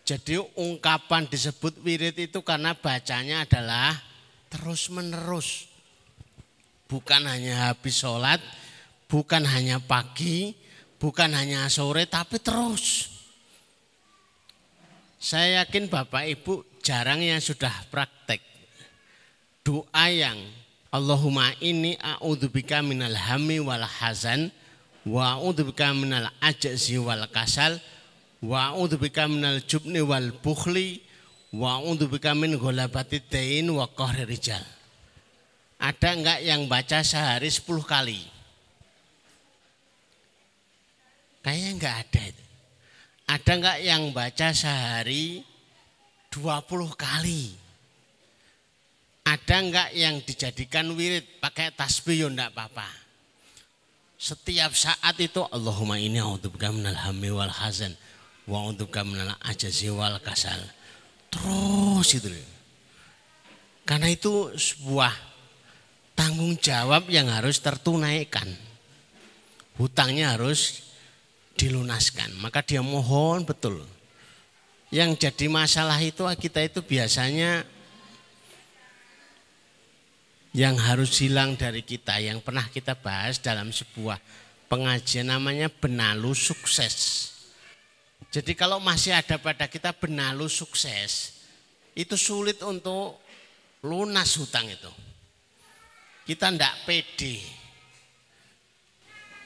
jadi 0.05 0.37
ungkapan 0.61 1.25
disebut 1.25 1.81
wirid 1.81 2.13
itu 2.21 2.45
karena 2.45 2.77
bacanya 2.77 3.49
adalah 3.49 3.97
terus 4.55 4.87
menerus. 4.95 5.67
Bukan 6.87 7.27
hanya 7.27 7.75
habis 7.75 7.99
sholat, 7.99 8.39
bukan 9.11 9.43
hanya 9.43 9.83
pagi, 9.83 10.55
bukan 11.03 11.35
hanya 11.35 11.67
sore, 11.67 12.07
tapi 12.07 12.39
terus. 12.39 13.11
Saya 15.19 15.67
yakin 15.67 15.91
Bapak 15.91 16.31
Ibu 16.31 16.79
jarang 16.85 17.19
yang 17.19 17.43
sudah 17.43 17.73
praktek. 17.91 18.39
Doa 19.67 20.07
yang 20.13 20.39
Allahumma 20.95 21.51
ini 21.59 21.99
a'udzubika 21.99 22.85
minal 22.85 23.17
hami 23.17 23.59
wal 23.59 23.83
hazan 23.83 24.53
wa 25.03 25.41
a'udzubika 25.41 25.91
minal 25.97 26.31
ajzi 26.39 27.01
wal 27.01 27.27
kasal 27.33 27.81
wa 28.45 28.77
bika 28.77 29.25
minal 29.25 29.65
jubni 29.65 30.05
wal 30.05 30.29
bukhli 30.45 31.01
wa 31.55 31.79
bika 31.95 32.35
min 32.35 32.59
ghalabati 32.59 33.23
dain 33.31 33.71
wa 33.71 33.87
rijal. 34.27 34.63
Ada 35.79 36.09
enggak 36.17 36.41
yang 36.43 36.67
baca 36.67 37.05
sehari 37.05 37.51
10 37.51 37.67
kali? 37.85 38.21
Kayaknya 41.45 41.71
enggak 41.77 41.97
ada. 42.09 42.25
Ada 43.29 43.53
enggak 43.53 43.79
yang 43.85 44.03
baca 44.17 44.49
sehari 44.57 45.45
20 46.33 46.95
kali? 46.97 47.53
Ada 49.29 49.57
enggak 49.61 49.89
yang 49.93 50.17
dijadikan 50.25 50.89
wirid 50.97 51.41
pakai 51.41 51.73
tasbih 51.77 52.27
ya 52.27 52.29
enggak 52.33 52.51
apa-apa. 52.57 52.89
Setiap 54.17 54.73
saat 54.73 55.21
itu 55.21 55.45
Allahumma 55.53 56.01
ini 56.01 56.17
a'udzubika 56.17 56.73
minal 56.73 56.97
hammi 56.97 57.29
wal 57.29 57.53
hazan 57.53 57.93
wa 58.49 58.65
untuk 58.65 58.89
menala 59.05 59.37
aja 59.45 59.69
wal 59.93 60.17
kasal. 60.25 60.65
Terus 61.35 62.09
itu. 62.15 62.31
Karena 63.85 64.09
itu 64.09 64.55
sebuah 64.55 65.13
tanggung 66.15 66.57
jawab 66.57 67.11
yang 67.11 67.29
harus 67.29 67.59
tertunaikan. 67.59 68.47
Hutangnya 69.75 70.39
harus 70.39 70.95
dilunaskan. 71.59 72.39
Maka 72.39 72.63
dia 72.63 72.81
mohon 72.81 73.43
betul. 73.43 73.83
Yang 74.95 75.27
jadi 75.27 75.47
masalah 75.51 75.99
itu 75.99 76.23
kita 76.39 76.63
itu 76.63 76.79
biasanya 76.87 77.67
yang 80.55 80.79
harus 80.79 81.19
hilang 81.19 81.59
dari 81.59 81.83
kita 81.83 82.23
yang 82.23 82.39
pernah 82.39 82.71
kita 82.71 82.95
bahas 82.95 83.43
dalam 83.43 83.75
sebuah 83.75 84.23
pengajian 84.71 85.35
namanya 85.35 85.67
benalu 85.67 86.31
sukses. 86.31 87.24
Jadi 88.35 88.53
kalau 88.59 88.83
masih 88.83 89.15
ada 89.15 89.39
pada 89.39 89.71
kita 89.71 89.95
benalu 89.95 90.51
sukses, 90.51 91.39
itu 91.95 92.19
sulit 92.19 92.59
untuk 92.67 93.23
lunas 93.87 94.35
hutang 94.35 94.67
itu. 94.67 94.93
Kita 96.25 96.51
tidak 96.51 96.75
pede, 96.83 97.37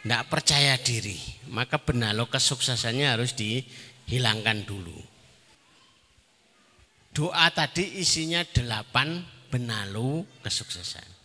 tidak 0.00 0.24
percaya 0.30 0.78
diri, 0.80 1.18
maka 1.52 1.76
benalu 1.76 2.24
kesuksesannya 2.30 3.06
harus 3.12 3.36
dihilangkan 3.36 4.64
dulu. 4.64 4.96
Doa 7.12 7.50
tadi 7.50 7.98
isinya 7.98 8.46
delapan 8.46 9.20
benalu 9.50 10.22
kesuksesan. 10.40 11.18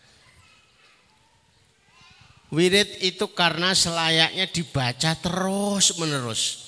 Wirid 2.54 3.02
itu 3.02 3.26
karena 3.34 3.74
selayaknya 3.74 4.46
dibaca 4.50 5.12
terus 5.18 5.98
menerus. 5.98 6.63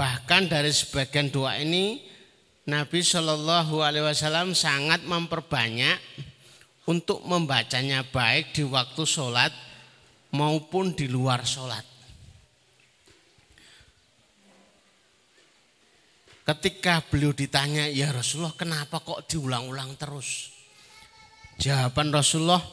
Bahkan 0.00 0.48
dari 0.48 0.72
sebagian 0.72 1.28
doa 1.28 1.60
ini 1.60 2.00
Nabi 2.72 3.04
Shallallahu 3.04 3.84
Alaihi 3.84 4.08
Wasallam 4.08 4.56
sangat 4.56 5.04
memperbanyak 5.04 6.00
untuk 6.88 7.20
membacanya 7.28 8.00
baik 8.08 8.56
di 8.56 8.64
waktu 8.64 9.04
sholat 9.04 9.52
maupun 10.32 10.96
di 10.96 11.04
luar 11.04 11.44
sholat. 11.44 11.84
Ketika 16.48 17.04
beliau 17.04 17.36
ditanya, 17.36 17.84
ya 17.84 18.08
Rasulullah 18.08 18.56
kenapa 18.56 19.04
kok 19.04 19.28
diulang-ulang 19.28 20.00
terus? 20.00 20.48
Jawaban 21.60 22.08
Rasulullah, 22.08 22.64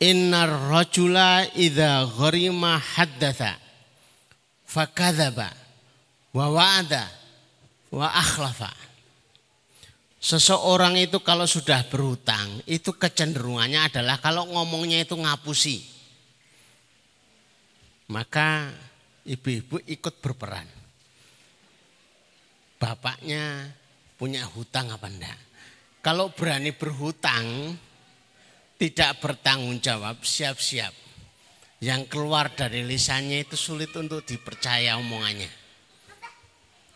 Innar 0.00 0.72
rajula 0.72 1.44
idha 1.60 2.08
gharima 2.08 2.80
haddatha 2.80 3.60
fakadhaba 4.64 5.63
wa 6.34 6.46
wa'ada 6.50 7.06
wa 7.94 8.10
akhlafa. 8.10 8.72
Seseorang 10.18 10.96
itu 10.96 11.20
kalau 11.20 11.44
sudah 11.44 11.84
berhutang, 11.86 12.64
itu 12.64 12.96
kecenderungannya 12.96 13.92
adalah 13.92 14.18
kalau 14.18 14.48
ngomongnya 14.48 15.04
itu 15.04 15.14
ngapusi. 15.14 15.84
Maka 18.08 18.72
ibu-ibu 19.24 19.80
ikut 19.84 20.20
berperan 20.20 20.84
bapaknya 22.84 23.72
punya 24.20 24.44
hutang 24.44 24.92
apa 24.92 25.08
enggak. 25.08 25.40
Kalau 26.04 26.28
berani 26.36 26.76
berhutang, 26.76 27.72
tidak 28.76 29.24
bertanggung 29.24 29.80
jawab, 29.80 30.20
siap-siap. 30.20 30.92
Yang 31.80 32.12
keluar 32.12 32.52
dari 32.52 32.84
lisannya 32.84 33.48
itu 33.48 33.56
sulit 33.56 33.88
untuk 33.96 34.20
dipercaya 34.28 35.00
omongannya. 35.00 35.63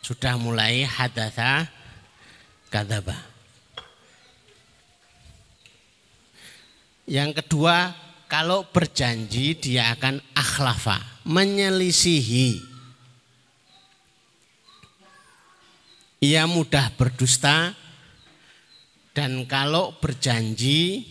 Sudah 0.09 0.41
mulai 0.41 0.89
hadatha 0.89 1.69
kadaba. 2.73 3.21
Yang 7.05 7.45
kedua, 7.45 7.93
kalau 8.25 8.65
berjanji 8.73 9.53
dia 9.61 9.93
akan 9.93 10.21
akhlafa, 10.33 10.97
menyelisihi 11.29 12.79
Ia 16.19 16.51
mudah 16.51 16.99
berdusta 16.99 17.79
dan 19.15 19.47
kalau 19.47 19.95
berjanji 20.03 21.07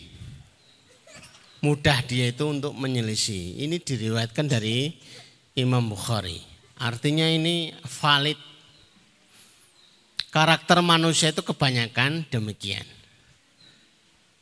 mudah 1.64 2.04
dia 2.04 2.36
itu 2.36 2.44
untuk 2.44 2.76
menyelisih. 2.76 3.56
Ini 3.64 3.80
diriwayatkan 3.80 4.52
dari 4.52 4.92
Imam 5.56 5.88
Bukhari. 5.88 6.44
Artinya 6.84 7.24
ini 7.24 7.72
valid. 7.88 8.36
Karakter 10.38 10.86
manusia 10.86 11.34
itu 11.34 11.42
kebanyakan 11.42 12.22
demikian. 12.30 12.86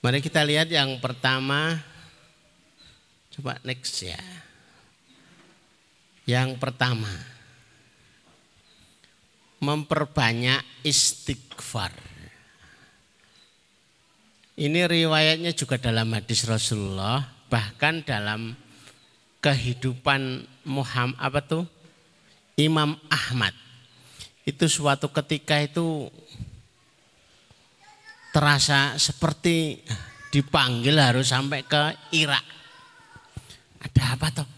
Mari 0.03 0.19
kita 0.19 0.43
lihat 0.43 0.67
yang 0.67 0.99
pertama. 0.99 1.79
Coba 3.31 3.55
next 3.63 4.03
ya. 4.03 4.19
Yang 6.27 6.59
pertama 6.59 7.07
memperbanyak 9.63 10.59
istighfar. 10.83 11.95
Ini 14.59 14.91
riwayatnya 14.91 15.55
juga 15.55 15.79
dalam 15.79 16.11
hadis 16.11 16.43
Rasulullah, 16.43 17.23
bahkan 17.47 18.03
dalam 18.03 18.51
kehidupan 19.39 20.43
Muhammad 20.67 21.15
apa 21.23 21.39
tuh? 21.39 21.63
Imam 22.59 22.99
Ahmad. 23.07 23.64
Itu 24.45 24.69
suatu 24.69 25.09
ketika 25.09 25.57
itu 25.57 26.05
terasa 28.29 28.93
seperti 29.01 29.81
dipanggil 30.29 31.01
harus 31.01 31.33
sampai 31.33 31.65
ke 31.65 32.13
Irak. 32.13 32.45
Ada 33.81 34.03
apa 34.13 34.27
tuh? 34.29 34.49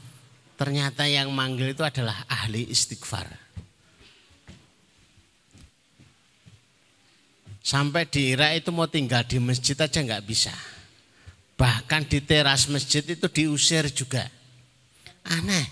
Ternyata 0.57 1.07
yang 1.07 1.31
manggil 1.31 1.71
itu 1.71 1.85
adalah 1.85 2.25
ahli 2.27 2.67
istighfar. 2.67 3.29
Sampai 7.61 8.07
di 8.07 8.33
Irak 8.33 8.63
itu 8.63 8.69
mau 8.73 8.87
tinggal 8.89 9.27
di 9.27 9.37
masjid 9.37 9.77
aja 9.77 9.99
nggak 10.01 10.25
bisa. 10.25 10.55
Bahkan 11.59 12.09
di 12.09 12.23
teras 12.25 12.65
masjid 12.71 13.03
itu 13.03 13.27
diusir 13.29 13.87
juga. 13.93 14.25
Aneh. 15.27 15.67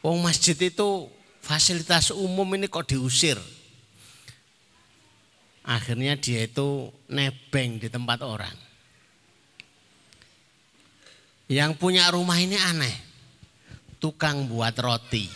Wong 0.00 0.24
masjid 0.24 0.56
itu 0.58 1.06
fasilitas 1.44 2.08
umum 2.08 2.48
ini 2.56 2.72
kok 2.72 2.88
diusir. 2.88 3.36
Akhirnya 5.64 6.16
dia 6.16 6.48
itu 6.48 6.88
nebeng 7.12 7.76
di 7.76 7.92
tempat 7.92 8.24
orang. 8.24 8.56
Yang 11.48 11.76
punya 11.76 12.08
rumah 12.08 12.40
ini 12.40 12.56
aneh. 12.56 12.96
Tukang 14.00 14.48
buat 14.48 14.76
roti. 14.80 15.28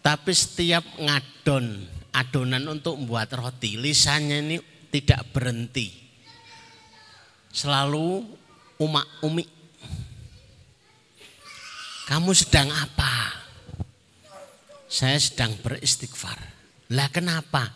Tapi 0.00 0.32
setiap 0.32 0.84
ngadon 1.00 1.84
adonan 2.12 2.64
untuk 2.68 2.96
membuat 2.96 3.32
roti. 3.36 3.76
Lisannya 3.76 4.44
ini 4.44 4.56
tidak 4.92 5.24
berhenti. 5.32 5.92
Selalu 7.52 8.24
umak 8.80 9.08
umi. 9.24 9.44
Kamu 12.08 12.30
sedang 12.36 12.68
apa? 12.72 13.45
Saya 14.86 15.18
sedang 15.18 15.54
beristighfar. 15.58 16.38
Lah 16.94 17.10
kenapa? 17.10 17.66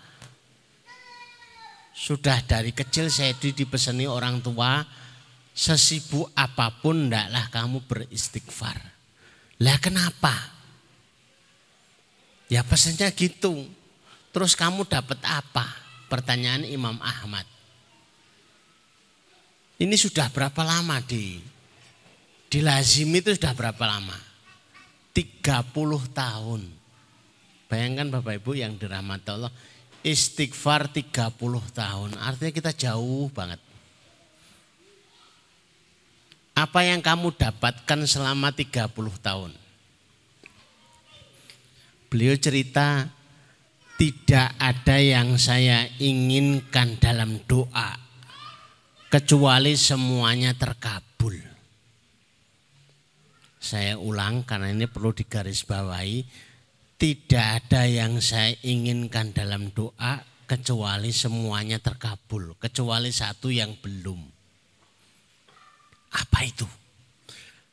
Sudah 1.90 2.40
dari 2.46 2.70
kecil 2.70 3.10
saya 3.10 3.34
dipesani 3.34 4.06
orang 4.06 4.40
tua, 4.40 4.86
sesibuk 5.50 6.30
apa 6.38 6.80
pun 6.80 7.10
ndaklah 7.10 7.50
kamu 7.50 7.84
beristighfar. 7.84 8.78
Lah 9.60 9.76
kenapa? 9.82 10.32
Ya 12.48 12.64
pesannya 12.64 13.10
gitu. 13.12 13.68
Terus 14.30 14.54
kamu 14.54 14.86
dapat 14.86 15.20
apa? 15.26 15.66
Pertanyaan 16.08 16.64
Imam 16.64 16.96
Ahmad. 17.02 17.44
Ini 19.80 19.96
sudah 19.96 20.30
berapa 20.30 20.62
lama 20.62 21.00
di 21.02 21.40
di 22.50 22.58
lazim 22.60 23.08
itu 23.14 23.30
sudah 23.36 23.54
berapa 23.54 23.84
lama? 23.86 24.18
30 25.14 25.70
tahun. 26.10 26.79
Bayangkan 27.70 28.10
Bapak 28.10 28.42
Ibu 28.42 28.58
yang 28.58 28.74
dirahmati 28.74 29.30
Allah, 29.30 29.54
istighfar 30.02 30.90
30 30.90 31.38
tahun. 31.70 32.10
Artinya 32.18 32.50
kita 32.50 32.74
jauh 32.74 33.30
banget. 33.30 33.62
Apa 36.58 36.82
yang 36.82 36.98
kamu 36.98 37.30
dapatkan 37.38 38.00
selama 38.10 38.50
30 38.50 38.90
tahun? 39.22 39.54
Beliau 42.10 42.34
cerita 42.34 43.06
tidak 43.94 44.48
ada 44.58 44.96
yang 44.98 45.38
saya 45.38 45.86
inginkan 46.02 46.98
dalam 46.98 47.38
doa 47.46 47.94
kecuali 49.06 49.78
semuanya 49.78 50.58
terkabul. 50.58 51.38
Saya 53.60 53.94
ulang 54.00 54.42
karena 54.42 54.72
ini 54.72 54.88
perlu 54.90 55.12
digarisbawahi, 55.14 56.49
tidak 57.00 57.64
ada 57.64 57.88
yang 57.88 58.20
saya 58.20 58.52
inginkan 58.60 59.32
dalam 59.32 59.72
doa 59.72 60.20
kecuali 60.44 61.08
semuanya 61.16 61.80
terkabul, 61.80 62.52
kecuali 62.60 63.08
satu 63.08 63.48
yang 63.48 63.72
belum. 63.80 64.20
Apa 66.12 66.44
itu? 66.44 66.68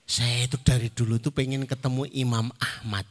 Saya 0.08 0.48
itu 0.48 0.56
dari 0.64 0.88
dulu 0.88 1.20
tuh 1.20 1.36
pengen 1.36 1.68
ketemu 1.68 2.08
Imam 2.16 2.48
Ahmad 2.56 3.04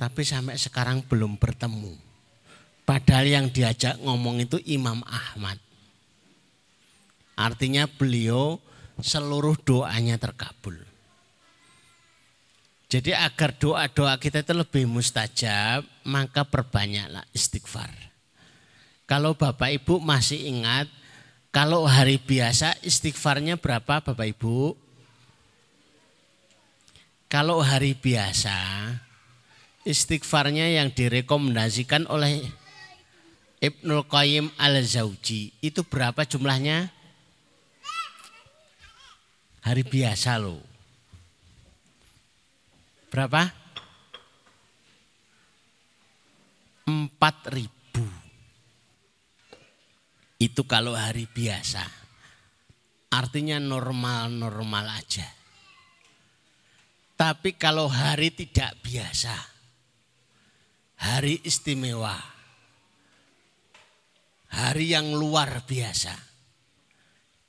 tapi 0.00 0.24
sampai 0.24 0.56
sekarang 0.56 1.04
belum 1.04 1.36
bertemu. 1.36 1.92
Padahal 2.88 3.28
yang 3.28 3.46
diajak 3.52 4.00
ngomong 4.00 4.40
itu 4.40 4.56
Imam 4.64 5.04
Ahmad. 5.04 5.60
Artinya 7.36 7.84
beliau 7.84 8.56
seluruh 8.96 9.60
doanya 9.60 10.16
terkabul. 10.16 10.80
Jadi 12.90 13.14
agar 13.14 13.54
doa-doa 13.54 14.18
kita 14.18 14.42
itu 14.42 14.50
lebih 14.50 14.82
mustajab, 14.90 15.86
maka 16.02 16.42
perbanyaklah 16.42 17.22
istighfar. 17.30 17.94
Kalau 19.06 19.38
Bapak 19.38 19.70
Ibu 19.70 20.02
masih 20.02 20.50
ingat, 20.50 20.90
kalau 21.54 21.86
hari 21.86 22.18
biasa 22.18 22.74
istighfarnya 22.82 23.62
berapa 23.62 24.02
Bapak 24.02 24.26
Ibu? 24.34 24.74
Kalau 27.30 27.62
hari 27.62 27.94
biasa 27.94 28.58
istighfarnya 29.86 30.82
yang 30.82 30.90
direkomendasikan 30.90 32.10
oleh 32.10 32.42
Ibnul 33.62 34.02
Qayyim 34.10 34.50
al-Zawji 34.58 35.54
itu 35.62 35.86
berapa 35.86 36.26
jumlahnya? 36.26 36.90
Hari 39.62 39.86
biasa 39.86 40.42
loh. 40.42 40.69
Berapa? 43.10 43.42
40 43.50 43.60
empat 46.90 47.54
ribu. 47.54 48.02
Itu 50.40 50.66
kalau 50.66 50.98
hari 50.98 51.30
biasa. 51.30 51.84
Artinya 53.10 53.58
normal-normal 53.62 54.86
aja. 54.98 55.26
Tapi 57.14 57.60
kalau 57.60 57.84
hari 57.84 58.32
tidak 58.32 58.80
biasa, 58.80 59.34
hari 61.04 61.44
istimewa, 61.44 62.16
hari 64.56 64.96
yang 64.96 65.12
luar 65.12 65.60
biasa. 65.68 66.16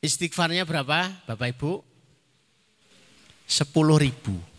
Istighfarnya 0.01 0.67
berapa 0.67 1.23
Bapak 1.23 1.55
Ibu? 1.55 1.71
Sepuluh 3.47 3.95
ribu. 4.01 4.50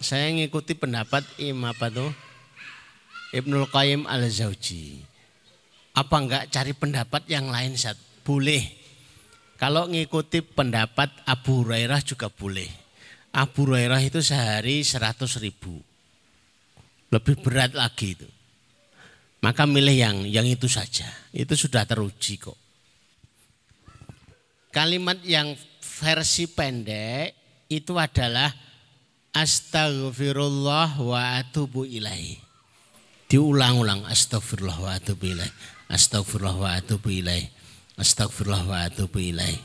Saya 0.00 0.32
ngikuti 0.32 0.72
pendapat 0.72 1.28
Imam 1.36 1.68
apa 1.68 1.92
tuh? 1.92 2.08
Ibnul 3.36 3.68
Qayyim 3.68 4.08
al-Zawji. 4.08 5.04
Apa 5.92 6.16
enggak 6.24 6.48
cari 6.48 6.72
pendapat 6.72 7.28
yang 7.28 7.52
lain 7.52 7.76
saat 7.76 8.00
boleh. 8.24 8.64
Kalau 9.60 9.92
ngikuti 9.92 10.40
pendapat 10.40 11.12
Abu 11.28 11.60
Hurairah 11.60 12.00
juga 12.00 12.32
boleh. 12.32 12.72
Abu 13.36 13.68
Hurairah 13.68 14.00
itu 14.00 14.24
sehari 14.24 14.80
100 14.80 15.20
ribu. 15.44 15.76
Lebih 17.12 17.44
berat 17.44 17.76
lagi 17.76 18.16
itu. 18.16 18.28
Maka 19.44 19.68
milih 19.68 19.96
yang 20.00 20.16
yang 20.24 20.48
itu 20.48 20.64
saja. 20.64 21.12
Itu 21.28 21.60
sudah 21.60 21.84
teruji 21.84 22.40
kok. 22.40 22.56
Kalimat 24.72 25.20
yang 25.28 25.52
versi 25.82 26.48
pendek 26.48 27.36
itu 27.68 28.00
adalah 28.00 28.48
astagfirullah 29.34 30.98
wa 30.98 31.38
atubu 31.38 31.86
ilaih. 31.86 32.38
Diulang-ulang 33.30 34.06
astagfirullah 34.10 34.78
wa 34.78 34.90
atubu 34.94 35.30
ilaih. 35.30 35.52
Astagfirullah 35.90 36.56
wa 36.58 36.70
atubu 36.74 37.08
ilaih. 37.10 37.46
Astagfirullah 37.94 38.64
wa 38.66 38.78
atubu 38.86 39.18
ilaih. 39.22 39.58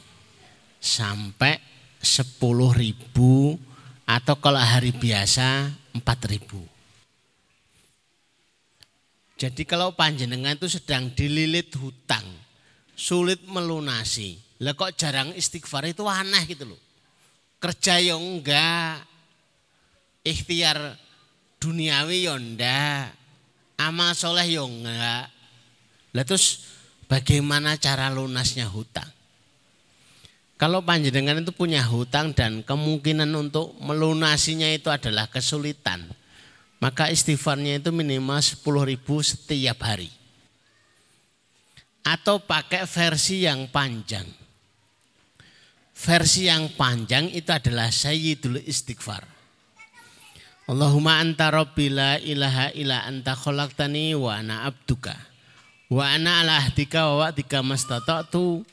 Sampai 0.77 1.57
sepuluh 1.97 2.69
ribu 2.73 3.57
atau 4.05 4.37
kalau 4.37 4.61
hari 4.61 4.93
biasa 4.93 5.73
empat 5.97 6.29
ribu. 6.29 6.61
Jadi 9.35 9.67
kalau 9.67 9.91
panjenengan 9.91 10.55
itu 10.55 10.71
sedang 10.71 11.11
dililit 11.11 11.73
hutang, 11.75 12.23
sulit 12.95 13.43
melunasi. 13.49 14.39
Lah 14.63 14.71
kok 14.71 14.95
jarang 14.95 15.35
istighfar 15.35 15.83
itu 15.91 16.07
aneh 16.07 16.47
gitu 16.47 16.63
loh. 16.63 16.79
Kerja 17.59 17.99
yang 17.99 18.23
enggak, 18.23 19.03
ikhtiar 20.25 20.97
duniawi 21.61 22.27
ya 22.27 22.35
amal 23.79 24.11
soleh 24.17 24.49
ya 24.49 24.65
enggak. 24.65 25.29
Lah 26.11 26.23
terus 26.27 26.65
bagaimana 27.07 27.77
cara 27.77 28.11
lunasnya 28.11 28.67
hutang? 28.67 29.07
Kalau 30.55 30.83
panjenengan 30.83 31.43
itu 31.43 31.51
punya 31.51 31.83
hutang 31.83 32.31
dan 32.31 32.63
kemungkinan 32.63 33.27
untuk 33.35 33.75
melunasinya 33.79 34.71
itu 34.71 34.87
adalah 34.87 35.27
kesulitan 35.27 36.07
maka 36.85 37.09
istighfarnya 37.09 37.81
itu 37.81 37.89
minimal 37.89 38.37
10 38.37 38.61
ribu 38.61 39.17
setiap 39.25 39.81
hari. 39.81 40.11
Atau 42.05 42.45
pakai 42.45 42.85
versi 42.85 43.49
yang 43.49 43.65
panjang. 43.73 44.29
Versi 45.95 46.45
yang 46.45 46.69
panjang 46.77 47.33
itu 47.33 47.49
adalah 47.49 47.89
Sayyidul 47.89 48.61
Istighfar. 48.61 49.34
Allahumma 50.65 51.21
anta 51.21 51.53
rabbi 51.53 51.93
la 51.93 52.17
ilaha 52.17 52.73
illa 52.73 53.05
anta 53.05 53.37
khalaqtani 53.37 54.17
wa 54.17 54.33
ana 54.33 54.65
abduka. 54.65 55.13
Wa 55.93 56.17
ana 56.17 56.41
ala 56.41 56.57
ahdika 56.57 57.05
wa 57.05 57.29
wa'dika 57.29 57.61
mastata'tu 57.61 58.65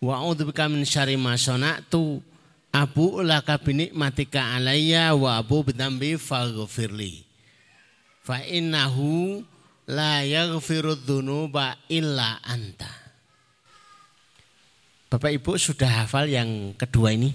wa 0.00 0.12
a'udzubika 0.24 0.72
min 0.72 0.88
syarri 0.88 1.20
ma 1.20 1.36
sana'tu. 1.36 2.24
Abu 2.72 3.20
ulaka 3.20 3.60
binikmatika 3.60 4.56
alayya 4.56 5.12
wa 5.16 5.40
abu 5.40 5.64
bidambi 5.64 6.20
faghfirli 6.20 7.24
fa 8.20 8.44
innahu 8.44 9.40
la 9.88 10.20
yaghfiru 10.20 11.00
dzunuba 11.00 11.80
illa 11.88 12.36
anta. 12.44 12.88
Bapak 15.08 15.32
Ibu 15.32 15.56
sudah 15.56 16.04
hafal 16.04 16.28
yang 16.28 16.76
kedua 16.76 17.16
ini? 17.16 17.32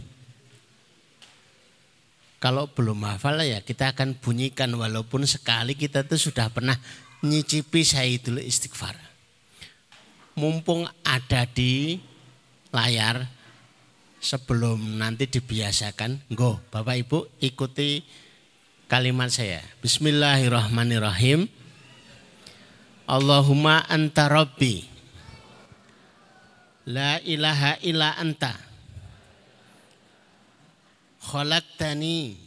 Kalau 2.44 2.68
belum 2.68 3.08
hafal 3.08 3.40
ya 3.40 3.64
kita 3.64 3.96
akan 3.96 4.20
bunyikan 4.20 4.68
walaupun 4.76 5.24
sekali 5.24 5.80
kita 5.80 6.04
tuh 6.04 6.20
sudah 6.20 6.52
pernah 6.52 6.76
nyicipi 7.24 7.88
Sayyidul 7.88 8.44
Istighfar. 8.44 9.00
Mumpung 10.36 10.84
ada 11.08 11.48
di 11.48 12.04
layar 12.76 13.32
sebelum 14.20 15.00
nanti 15.00 15.32
dibiasakan, 15.32 16.36
go 16.36 16.60
Bapak 16.68 17.00
Ibu 17.08 17.40
ikuti 17.40 18.04
kalimat 18.92 19.32
saya. 19.32 19.64
Bismillahirrahmanirrahim. 19.80 21.48
Allahumma 23.08 23.88
anta 23.88 24.28
rabbi. 24.28 24.84
La 26.92 27.24
ilaha 27.24 27.80
illa 27.80 28.20
anta. 28.20 28.73
Khalaqtani 31.34 32.38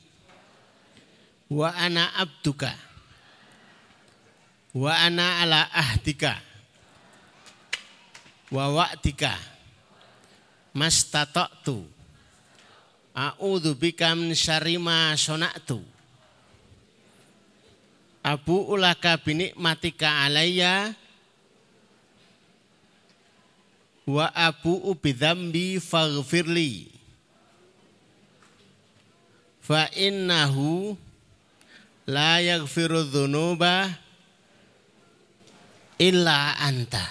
wa 1.51 1.75
ana 1.75 2.15
abduka. 2.23 2.71
Wa 4.79 4.95
ana 4.95 5.43
ala 5.43 5.67
ahdika. 5.75 6.39
Wa 8.55 8.71
wa'dika. 8.71 9.35
Mastata'tu. 10.71 11.83
A'udzu 13.17 13.75
bika 13.75 14.15
min 14.15 14.37
syarri 14.39 14.77
ma 14.79 15.17
sona'tu 15.19 15.81
Abu 18.23 18.61
ulaka 18.71 19.17
binikmatika 19.19 20.29
alayya 20.29 20.93
wa 24.07 24.27
abu 24.35 24.77
ubidhambi 24.93 25.81
faghfirli 25.81 26.96
fa 29.67 29.91
innahu 29.99 30.95
la 32.07 32.39
yaghfiru 32.39 33.03
dhunuba 33.11 33.91
illa 35.99 36.55
anta. 36.63 37.03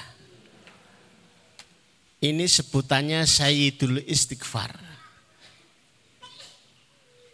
Ini 2.24 2.48
sebutannya 2.48 3.28
Sayyidul 3.28 4.08
Istighfar. 4.08 4.72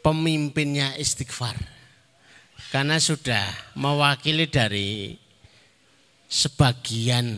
Pemimpinnya 0.01 0.97
istighfar. 0.97 1.53
Karena 2.73 2.97
sudah 2.97 3.45
mewakili 3.77 4.49
dari 4.49 5.13
sebagian 6.25 7.38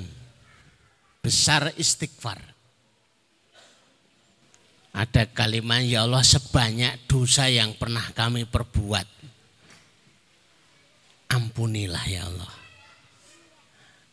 besar 1.20 1.76
istighfar. 1.76 2.53
Ada 4.94 5.26
kalimat 5.34 5.82
ya 5.82 6.06
Allah 6.06 6.22
sebanyak 6.22 7.10
dosa 7.10 7.50
yang 7.50 7.74
pernah 7.74 8.06
kami 8.14 8.46
perbuat. 8.46 9.10
Ampunilah 11.34 12.06
ya 12.06 12.30
Allah. 12.30 12.54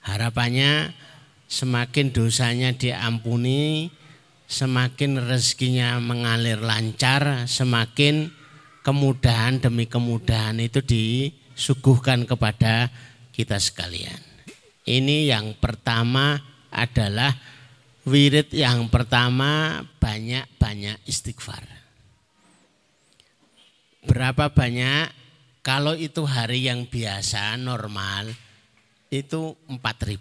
Harapannya 0.00 0.96
semakin 1.44 2.16
dosanya 2.16 2.72
diampuni, 2.72 3.92
semakin 4.48 5.20
rezekinya 5.28 6.00
mengalir 6.00 6.56
lancar, 6.64 7.44
semakin 7.44 8.32
kemudahan 8.80 9.60
demi 9.60 9.84
kemudahan 9.84 10.56
itu 10.64 10.80
disuguhkan 10.80 12.24
kepada 12.24 12.88
kita 13.36 13.60
sekalian. 13.60 14.18
Ini 14.88 15.28
yang 15.28 15.60
pertama 15.60 16.40
adalah 16.72 17.36
wirid 18.08 18.48
yang 18.54 18.88
pertama 18.88 19.84
banyak-banyak 20.00 21.04
istighfar. 21.04 21.66
Berapa 24.06 24.48
banyak? 24.48 25.12
Kalau 25.60 25.92
itu 25.92 26.24
hari 26.24 26.72
yang 26.72 26.88
biasa 26.88 27.60
normal 27.60 28.32
itu 29.12 29.52
4000. 29.68 30.16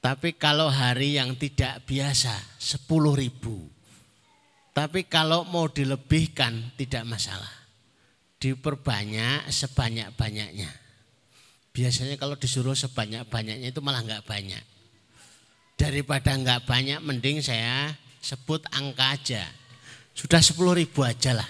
Tapi 0.00 0.32
kalau 0.36 0.68
hari 0.68 1.16
yang 1.16 1.36
tidak 1.36 1.84
biasa 1.88 2.32
10000. 2.60 4.76
Tapi 4.76 5.00
kalau 5.08 5.44
mau 5.48 5.68
dilebihkan 5.68 6.76
tidak 6.76 7.04
masalah. 7.08 7.50
Diperbanyak 8.40 9.48
sebanyak-banyaknya. 9.48 10.68
Biasanya 11.72 12.16
kalau 12.16 12.36
disuruh 12.36 12.76
sebanyak-banyaknya 12.76 13.72
itu 13.72 13.80
malah 13.84 14.04
nggak 14.04 14.24
banyak. 14.24 14.64
Daripada 15.80 16.36
nggak 16.36 16.68
banyak 16.68 17.00
mending 17.00 17.40
saya 17.40 17.96
sebut 18.20 18.60
angka 18.68 19.16
aja. 19.16 19.48
Sudah 20.12 20.44
10 20.44 20.76
ribu 20.76 21.00
aja 21.00 21.32
lah. 21.32 21.48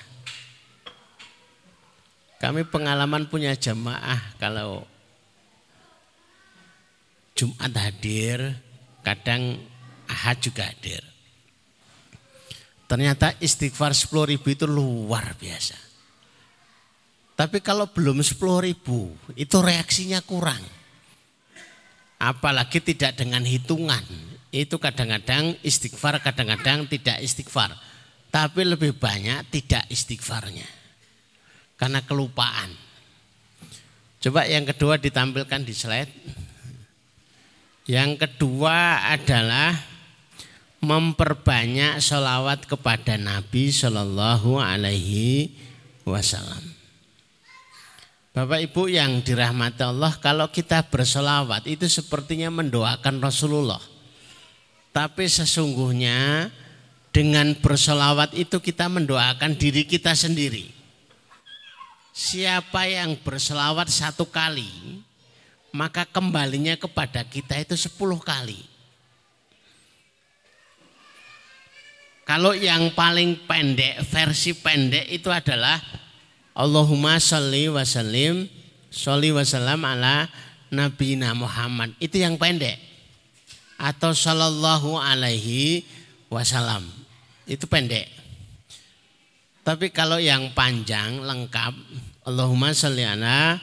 Kami 2.38 2.62
pengalaman 2.70 3.26
punya 3.26 3.58
jamaah 3.58 4.38
kalau 4.38 4.86
Jumat 7.34 7.74
hadir, 7.74 8.54
kadang 9.02 9.58
Ahad 10.06 10.38
juga 10.38 10.70
hadir. 10.70 11.02
Ternyata 12.86 13.34
istighfar 13.42 13.94
10 13.94 14.30
ribu 14.30 14.46
itu 14.50 14.66
luar 14.66 15.34
biasa. 15.38 15.78
Tapi 17.34 17.58
kalau 17.62 17.90
belum 17.90 18.22
10 18.22 18.38
ribu 18.62 19.10
itu 19.34 19.56
reaksinya 19.58 20.22
kurang. 20.22 20.79
Apalagi 22.20 22.84
tidak 22.84 23.16
dengan 23.16 23.40
hitungan. 23.48 24.04
Itu 24.52 24.76
kadang-kadang 24.76 25.56
istighfar, 25.64 26.20
kadang-kadang 26.20 26.84
tidak 26.84 27.16
istighfar. 27.24 27.72
Tapi 28.28 28.62
lebih 28.62 28.92
banyak 28.92 29.48
tidak 29.48 29.88
istighfarnya. 29.88 30.68
Karena 31.80 32.04
kelupaan. 32.04 32.76
Coba 34.20 34.44
yang 34.44 34.68
kedua 34.68 35.00
ditampilkan 35.00 35.64
di 35.64 35.72
slide. 35.72 36.12
Yang 37.88 38.28
kedua 38.28 39.08
adalah 39.08 39.72
memperbanyak 40.80 42.00
sholawat 42.00 42.68
kepada 42.68 43.16
Nabi 43.16 43.72
Shallallahu 43.72 44.60
Alaihi 44.60 45.56
Wasallam. 46.04 46.79
Bapak 48.30 48.62
Ibu 48.62 48.86
yang 48.86 49.26
dirahmati 49.26 49.82
Allah, 49.82 50.14
kalau 50.22 50.46
kita 50.46 50.86
bersolawat 50.86 51.66
itu 51.66 51.90
sepertinya 51.90 52.46
mendoakan 52.62 53.18
Rasulullah. 53.18 53.82
Tapi 54.94 55.26
sesungguhnya 55.26 56.46
dengan 57.10 57.58
bersolawat 57.58 58.30
itu 58.38 58.62
kita 58.62 58.86
mendoakan 58.86 59.58
diri 59.58 59.82
kita 59.82 60.14
sendiri. 60.14 60.70
Siapa 62.14 62.86
yang 62.86 63.18
bersolawat 63.18 63.90
satu 63.90 64.22
kali, 64.30 65.02
maka 65.74 66.06
kembalinya 66.06 66.78
kepada 66.78 67.26
kita 67.26 67.58
itu 67.58 67.74
sepuluh 67.74 68.22
kali. 68.22 68.62
Kalau 72.22 72.54
yang 72.54 72.94
paling 72.94 73.42
pendek, 73.42 74.06
versi 74.06 74.54
pendek 74.54 75.10
itu 75.10 75.34
adalah 75.34 75.82
Allahumma 76.60 77.16
sholli 77.16 77.72
wa 77.72 77.80
sallim, 77.80 78.44
sholli 78.92 79.32
wa 79.32 79.40
sallam 79.40 79.80
ala 79.80 80.28
Nabi 80.68 81.16
Muhammad. 81.16 81.96
Itu 81.96 82.20
yang 82.20 82.36
pendek. 82.36 82.76
Atau 83.80 84.12
sallallahu 84.12 85.00
alaihi 85.00 85.88
wasallam. 86.28 86.84
Itu 87.48 87.64
pendek. 87.64 88.12
Tapi 89.64 89.88
kalau 89.88 90.20
yang 90.20 90.52
panjang, 90.52 91.24
lengkap. 91.24 91.72
Allahumma 92.28 92.76
sholli 92.76 93.08
ala 93.08 93.56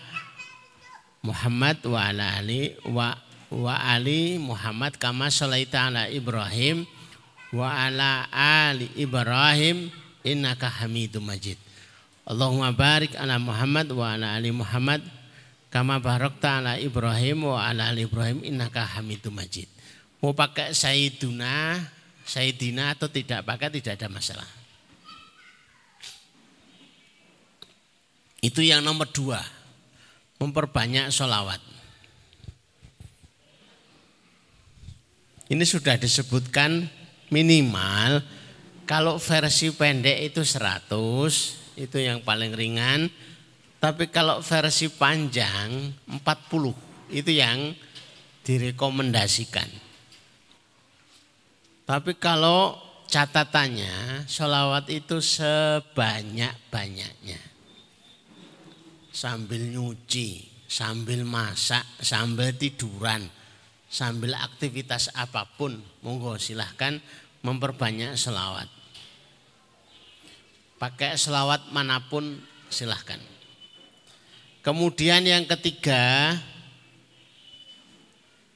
Muhammad 1.22 1.78
wa 1.86 2.02
ala 2.02 2.42
ali 2.42 2.74
wa 2.82 3.14
wa 3.54 3.76
ali 3.78 4.42
Muhammad 4.42 4.98
kama 4.98 5.30
sholaita 5.30 5.94
ala 5.94 6.10
Ibrahim 6.10 6.84
wa 7.54 7.70
ala 7.70 8.26
ali 8.34 8.90
Ibrahim 8.98 9.94
innaka 10.26 10.66
Hamidum 10.68 11.30
Majid. 11.30 11.67
Allahumma 12.28 12.76
barik 12.76 13.16
ala 13.16 13.40
Muhammad 13.40 13.88
wa 13.96 14.12
ala 14.12 14.36
ali 14.36 14.52
Muhammad 14.52 15.00
kama 15.72 15.96
barakta 16.04 16.60
ala 16.60 16.76
Ibrahim 16.76 17.48
wa 17.48 17.64
ala 17.64 17.88
ali 17.88 18.04
Ibrahim 18.04 18.44
innaka 18.44 18.84
Hamidum 18.84 19.32
Majid. 19.32 19.72
Mau 20.20 20.36
pakai 20.36 20.76
Sayyiduna, 20.76 21.80
Sayyidina 22.28 23.00
atau 23.00 23.08
tidak 23.08 23.48
pakai 23.48 23.72
tidak 23.72 23.96
ada 23.96 24.12
masalah. 24.12 24.50
Itu 28.44 28.60
yang 28.60 28.84
nomor 28.84 29.08
dua, 29.08 29.40
memperbanyak 30.36 31.08
sholawat. 31.16 31.64
Ini 35.48 35.64
sudah 35.64 35.96
disebutkan 35.96 36.92
minimal 37.32 38.20
kalau 38.84 39.16
versi 39.16 39.72
pendek 39.72 40.28
itu 40.28 40.44
100 40.44 41.67
itu 41.78 42.02
yang 42.02 42.26
paling 42.26 42.58
ringan. 42.58 43.14
Tapi 43.78 44.10
kalau 44.10 44.42
versi 44.42 44.90
panjang 44.90 45.94
40 46.10 47.14
itu 47.14 47.32
yang 47.32 47.78
direkomendasikan. 48.42 49.70
Tapi 51.86 52.18
kalau 52.18 52.74
catatannya 53.06 54.26
sholawat 54.26 54.90
itu 54.90 55.22
sebanyak-banyaknya. 55.22 57.38
Sambil 59.14 59.70
nyuci 59.70 60.58
sambil 60.68 61.24
masak 61.24 61.88
sambil 62.04 62.52
tiduran 62.52 63.24
sambil 63.88 64.36
aktivitas 64.36 65.08
apa 65.16 65.48
pun 65.48 65.80
monggo 66.04 66.36
silahkan 66.36 67.00
memperbanyak 67.40 68.20
selawat 68.20 68.68
pakai 70.78 71.18
selawat 71.18 71.74
mana 71.74 72.02
pun 72.08 72.38
silahkan. 72.70 73.20
Kemudian 74.62 75.26
yang 75.26 75.46
ketiga 75.46 76.36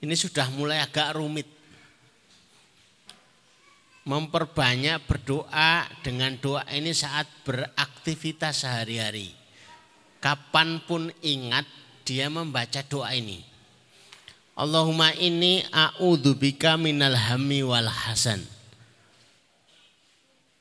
ini 0.01 0.15
sudah 0.17 0.49
mulai 0.53 0.81
agak 0.81 1.17
rumit. 1.17 1.47
Memperbanyak 4.01 4.97
berdoa 5.05 5.85
dengan 6.01 6.33
doa 6.41 6.65
ini 6.73 6.89
saat 6.89 7.29
beraktivitas 7.45 8.65
sehari-hari. 8.65 9.29
Kapan 10.17 10.81
pun 10.89 11.13
ingat 11.21 11.69
dia 12.01 12.25
membaca 12.25 12.81
doa 12.81 13.13
ini. 13.13 13.45
Allahumma 14.57 15.13
ini 15.13 15.61
a'udzubika 15.69 16.81
minal 16.81 17.13
hammi 17.13 17.61
wal 17.61 17.87
hasan 17.87 18.41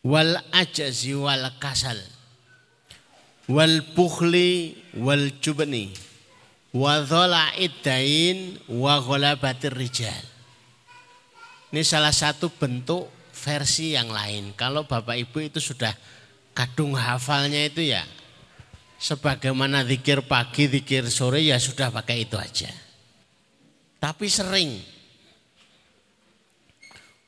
wal 0.01 0.41
ajazi 0.55 1.13
wal 1.13 1.49
kasal 1.61 1.99
wal 3.51 3.83
bukhli 3.93 4.79
wal 4.97 5.29
jubni 5.43 5.93
wa 6.71 7.03
dhala'id 7.03 7.83
dain 7.83 8.55
wa 8.71 9.03
ghalabatir 9.03 9.75
rijal. 9.75 10.25
Ini 11.71 11.83
salah 11.87 12.15
satu 12.15 12.51
bentuk 12.51 13.11
versi 13.35 13.95
yang 13.95 14.11
lain. 14.11 14.55
Kalau 14.59 14.87
Bapak 14.87 15.19
Ibu 15.19 15.51
itu 15.51 15.59
sudah 15.63 15.95
kadung 16.55 16.99
hafalnya 16.99 17.63
itu 17.67 17.95
ya 17.95 18.03
sebagaimana 18.99 19.87
zikir 19.87 20.27
pagi, 20.27 20.67
zikir 20.67 21.07
sore 21.09 21.43
ya 21.43 21.59
sudah 21.59 21.95
pakai 21.95 22.27
itu 22.27 22.37
aja. 22.39 22.71
Tapi 23.99 24.27
sering. 24.27 24.71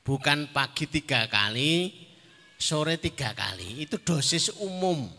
Bukan 0.02 0.50
pagi 0.50 0.90
tiga 0.90 1.30
kali, 1.30 1.94
sore 2.62 2.94
tiga 3.02 3.34
kali. 3.34 3.82
Itu 3.82 3.98
dosis 3.98 4.54
umum. 4.62 5.10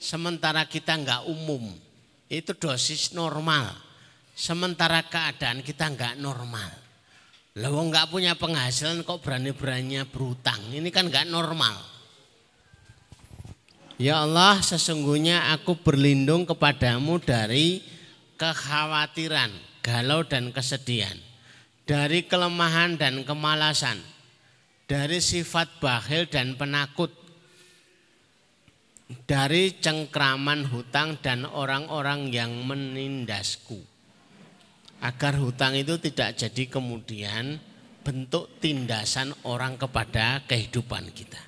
Sementara 0.00 0.64
kita 0.64 0.96
enggak 0.96 1.28
umum. 1.28 1.76
Itu 2.32 2.56
dosis 2.56 3.12
normal. 3.12 3.76
Sementara 4.32 5.04
keadaan 5.04 5.60
kita 5.60 5.92
enggak 5.92 6.16
normal. 6.16 6.72
Lalu 7.60 7.92
enggak 7.92 8.08
punya 8.08 8.32
penghasilan 8.32 9.04
kok 9.04 9.20
berani-beraninya 9.20 10.08
berutang. 10.08 10.60
Ini 10.72 10.88
kan 10.88 11.12
enggak 11.12 11.28
normal. 11.28 11.76
Ya 13.96 14.20
Allah 14.20 14.60
sesungguhnya 14.60 15.56
aku 15.56 15.80
berlindung 15.80 16.44
kepadamu 16.44 17.16
dari 17.16 17.80
kekhawatiran 18.36 19.48
galau 19.80 20.20
dan 20.20 20.52
kesedihan, 20.52 21.16
dari 21.88 22.28
kelemahan 22.28 23.00
dan 23.00 23.24
kemalasan, 23.24 23.96
dari 24.86 25.18
sifat 25.18 25.82
bakhil 25.82 26.30
dan 26.30 26.54
penakut, 26.54 27.10
dari 29.26 29.74
cengkraman 29.78 30.70
hutang 30.70 31.18
dan 31.18 31.46
orang-orang 31.46 32.30
yang 32.30 32.54
menindasku. 32.62 33.82
Agar 35.02 35.36
hutang 35.36 35.76
itu 35.76 36.00
tidak 36.00 36.40
jadi 36.40 36.64
kemudian 36.72 37.60
bentuk 38.00 38.48
tindasan 38.62 39.34
orang 39.44 39.76
kepada 39.76 40.40
kehidupan 40.48 41.12
kita. 41.12 41.42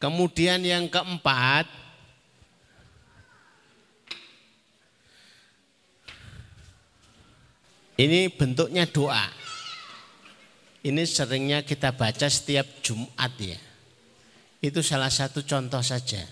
Kemudian 0.00 0.64
yang 0.64 0.88
keempat, 0.88 1.68
Ini 8.00 8.32
bentuknya 8.32 8.88
doa. 8.88 9.39
Ini 10.80 11.04
seringnya 11.04 11.60
kita 11.60 11.92
baca 11.92 12.24
setiap 12.24 12.64
Jumat 12.80 13.36
ya. 13.36 13.60
Itu 14.64 14.80
salah 14.80 15.12
satu 15.12 15.44
contoh 15.44 15.84
saja. 15.84 16.24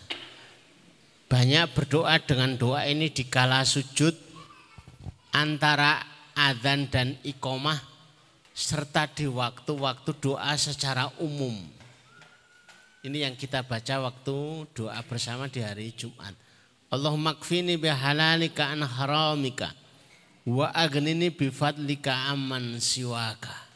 Banyak 1.28 1.76
berdoa 1.76 2.16
dengan 2.24 2.56
doa 2.56 2.88
ini 2.88 3.12
di 3.12 3.28
kala 3.28 3.68
sujud 3.68 4.16
antara 5.36 6.00
adzan 6.32 6.88
dan 6.88 7.20
ikomah 7.20 7.76
serta 8.56 9.04
di 9.12 9.28
waktu-waktu 9.28 10.16
doa 10.16 10.56
secara 10.56 11.12
umum. 11.20 11.52
Ini 13.04 13.28
yang 13.28 13.36
kita 13.36 13.60
baca 13.68 14.00
waktu 14.08 14.64
doa 14.72 14.96
bersama 15.04 15.44
di 15.52 15.60
hari 15.60 15.92
Jumat. 15.92 16.32
Allahumma 16.88 17.36
kfini 17.36 17.76
bihalalika 17.76 18.72
an 18.72 18.80
haramika 18.80 19.76
wa 20.48 20.72
agnini 20.72 21.28
bifadlika 21.28 22.32
amman 22.32 22.80
siwaka. 22.80 23.67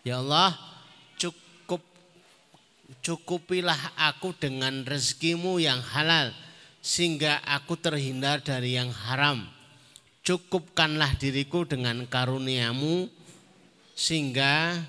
Ya 0.00 0.16
Allah, 0.20 0.56
cukup 1.20 1.84
cukupilah 3.04 3.96
aku 4.00 4.32
dengan 4.32 4.84
rezekimu 4.88 5.60
yang 5.60 5.80
halal 5.80 6.32
sehingga 6.80 7.40
aku 7.44 7.76
terhindar 7.76 8.40
dari 8.40 8.80
yang 8.80 8.88
haram. 8.88 9.44
Cukupkanlah 10.24 11.16
diriku 11.16 11.68
dengan 11.68 12.04
karuniamu 12.08 13.08
sehingga 13.96 14.80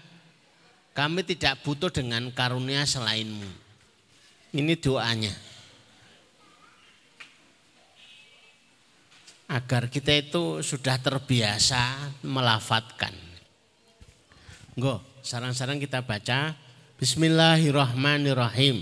kami 0.95 1.23
tidak 1.27 1.59
butuh 1.63 1.91
dengan 1.91 2.31
karunia 2.31 2.83
selainmu. 2.87 3.47
Ini 4.51 4.75
doanya. 4.79 5.51
agar 9.51 9.91
kita 9.91 10.15
itu 10.15 10.63
sudah 10.63 10.95
terbiasa 10.95 12.15
melafatkan. 12.23 13.30
Go, 14.79 15.03
sarang-sarang 15.19 15.83
kita 15.83 15.99
baca 15.99 16.55
Bismillahirrahmanirrahim. 16.95 18.79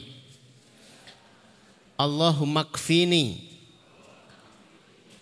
Allahumma 1.98 2.62
kfini 2.62 3.42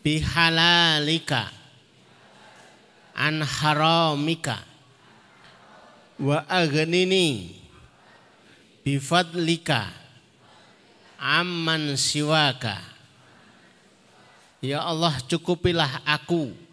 bihalalika 0.03 1.55
an 3.15 3.47
haramika 3.47 4.59
wa 6.19 6.43
aghnini 6.51 7.55
bifadlika 8.83 9.87
amman 11.15 11.95
siwaka 11.95 12.83
Ya 14.59 14.83
Allah 14.83 15.15
cukupilah 15.31 16.03
aku 16.03 16.66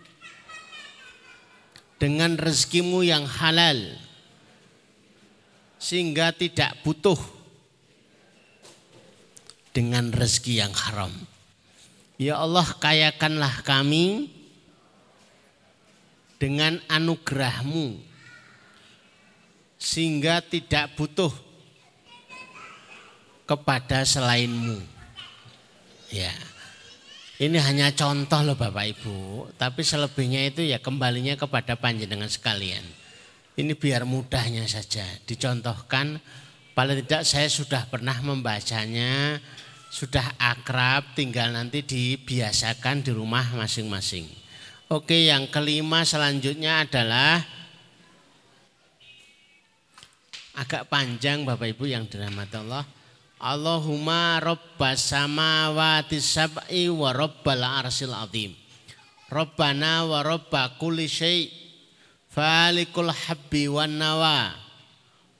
dengan 2.05 2.36
rezekimu 2.36 3.00
yang 3.00 3.24
halal 3.24 3.96
sehingga 5.80 6.36
tidak 6.36 6.76
butuh 6.84 7.16
dengan 9.72 10.12
rezeki 10.12 10.61
yang 10.61 10.76
haram. 10.76 11.16
Ya 12.20 12.36
Allah 12.36 12.68
kayakanlah 12.76 13.64
kami 13.64 14.28
dengan 16.36 16.76
anugerahmu 16.92 17.96
sehingga 19.80 20.44
tidak 20.44 20.92
butuh 21.00 21.32
kepada 23.48 24.05
selainmu. 24.05 24.76
Ya. 26.12 26.36
Ini 27.35 27.59
hanya 27.66 27.91
contoh 27.91 28.47
loh 28.47 28.55
Bapak 28.55 28.95
Ibu, 28.95 29.51
tapi 29.59 29.82
selebihnya 29.82 30.55
itu 30.55 30.62
ya 30.62 30.78
kembalinya 30.78 31.35
kepada 31.35 31.74
panjenengan 31.74 32.30
sekalian. 32.30 32.87
Ini 33.59 33.74
biar 33.74 34.07
mudahnya 34.07 34.62
saja 34.70 35.03
dicontohkan. 35.26 36.22
Paling 36.78 37.03
tidak 37.07 37.26
saya 37.26 37.51
sudah 37.51 37.91
pernah 37.91 38.14
membacanya, 38.22 39.43
sudah 39.91 40.22
akrab, 40.39 41.11
tinggal 41.18 41.51
nanti 41.51 41.82
dibiasakan 41.82 43.03
di 43.03 43.11
rumah 43.11 43.47
masing-masing. 43.59 44.26
Oke, 44.87 45.26
yang 45.26 45.51
kelima 45.51 46.07
selanjutnya 46.07 46.87
adalah 46.87 47.43
agak 50.55 50.87
panjang 50.87 51.43
Bapak 51.43 51.66
Ibu 51.74 51.91
yang 51.91 52.07
dirahmati 52.07 52.62
Allah. 52.62 52.87
Allahumma 53.43 54.39
rabbas 54.39 55.11
samawati 55.11 56.22
sab'i 56.22 56.87
wa 56.87 57.11
rabbal 57.11 57.66
arsil 57.66 58.14
azim. 58.14 58.55
Rabbana 59.26 60.07
wa 60.07 60.22
rabba 60.22 60.78
kulli 60.78 61.11
syai' 61.11 61.51
falikul 62.30 63.11
habbi 63.11 63.66
wan 63.66 63.99
nawa 63.99 64.55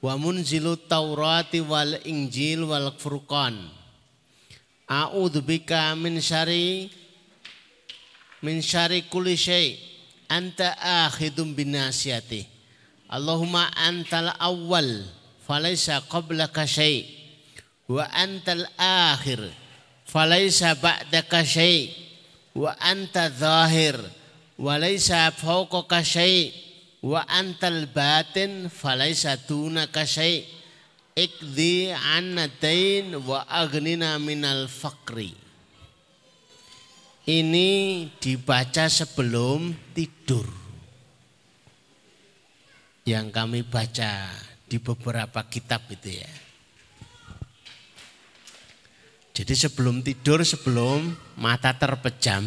wa 0.03 0.13
munzilu 0.19 0.75
taurati 0.91 1.63
wal 1.63 1.95
injil 2.03 2.67
wal 2.67 2.91
furqan. 2.99 3.71
A'udzu 4.91 5.41
bika 5.47 5.95
min 5.95 6.19
syari 6.19 6.91
min 8.43 8.59
syari 8.59 9.07
kulli 9.07 9.39
syai' 9.39 9.79
anta 10.29 10.75
akhidum 11.07 11.55
binasiyati. 11.55 12.43
Allahumma 13.09 13.71
antal 13.79 14.35
awwal 14.43 15.07
falaysa 15.47 16.03
qablaka 16.11 16.67
syai' 16.67 17.24
wa 17.85 18.05
antal 18.13 18.65
akhir 18.81 19.53
falaisa 20.09 20.79
ba'daka 20.79 21.43
syai. 21.43 21.91
Wa 22.55 22.71
anta 22.79 23.35
zahir 23.35 23.99
wa 24.55 24.79
laisa 24.79 25.35
fawqaka 25.35 26.07
syai. 26.07 26.55
Wa 27.05 27.27
antal 27.27 27.91
batin 27.91 28.71
falaisa 28.71 29.35
dunaka 29.35 30.07
syai. 30.07 30.47
Ikdi 31.15 31.95
anna 31.95 32.51
dain 32.51 33.15
wa 33.23 33.47
aghnina 33.47 34.19
minal 34.19 34.67
faqri. 34.67 35.35
Ini 37.25 37.71
dibaca 38.21 38.87
sebelum 38.87 39.75
tidur. 39.97 40.47
Yang 43.05 43.27
kami 43.37 43.61
baca 43.63 44.33
di 44.65 44.81
beberapa 44.81 45.45
kitab 45.45 45.85
itu 45.93 46.25
ya 46.25 46.44
jadi 49.35 49.55
sebelum 49.67 49.99
tidur, 50.07 50.47
sebelum 50.47 51.11
mata 51.35 51.75
terpejam, 51.75 52.47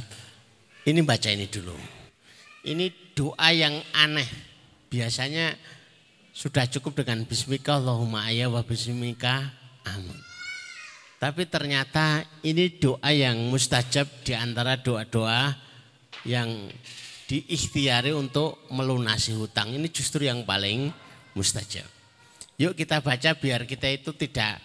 ini 0.87 1.03
baca 1.03 1.27
ini 1.27 1.43
dulu. 1.51 1.75
Ini 2.63 3.11
doa 3.11 3.51
yang 3.51 3.75
aneh. 3.91 4.27
Biasanya 4.87 5.51
sudah 6.31 6.63
cukup 6.71 7.03
dengan 7.03 7.27
bismika 7.27 7.75
Allahumma 7.75 8.23
ayya 8.31 8.47
wa 8.47 8.63
bismika 8.63 9.51
amin. 9.83 10.15
Tapi 11.19 11.43
ternyata 11.51 12.23
ini 12.47 12.71
doa 12.79 13.11
yang 13.11 13.35
mustajab 13.51 14.07
di 14.23 14.31
antara 14.31 14.79
doa-doa 14.79 15.59
yang 16.23 16.71
diikhtiari 17.27 18.15
untuk 18.15 18.63
melunasi 18.71 19.35
hutang. 19.35 19.75
Ini 19.75 19.91
justru 19.91 20.23
yang 20.23 20.47
paling 20.47 20.87
mustajab. 21.35 21.89
Yuk 22.55 22.79
kita 22.79 23.03
baca 23.03 23.35
biar 23.35 23.67
kita 23.67 23.91
itu 23.91 24.15
tidak 24.15 24.63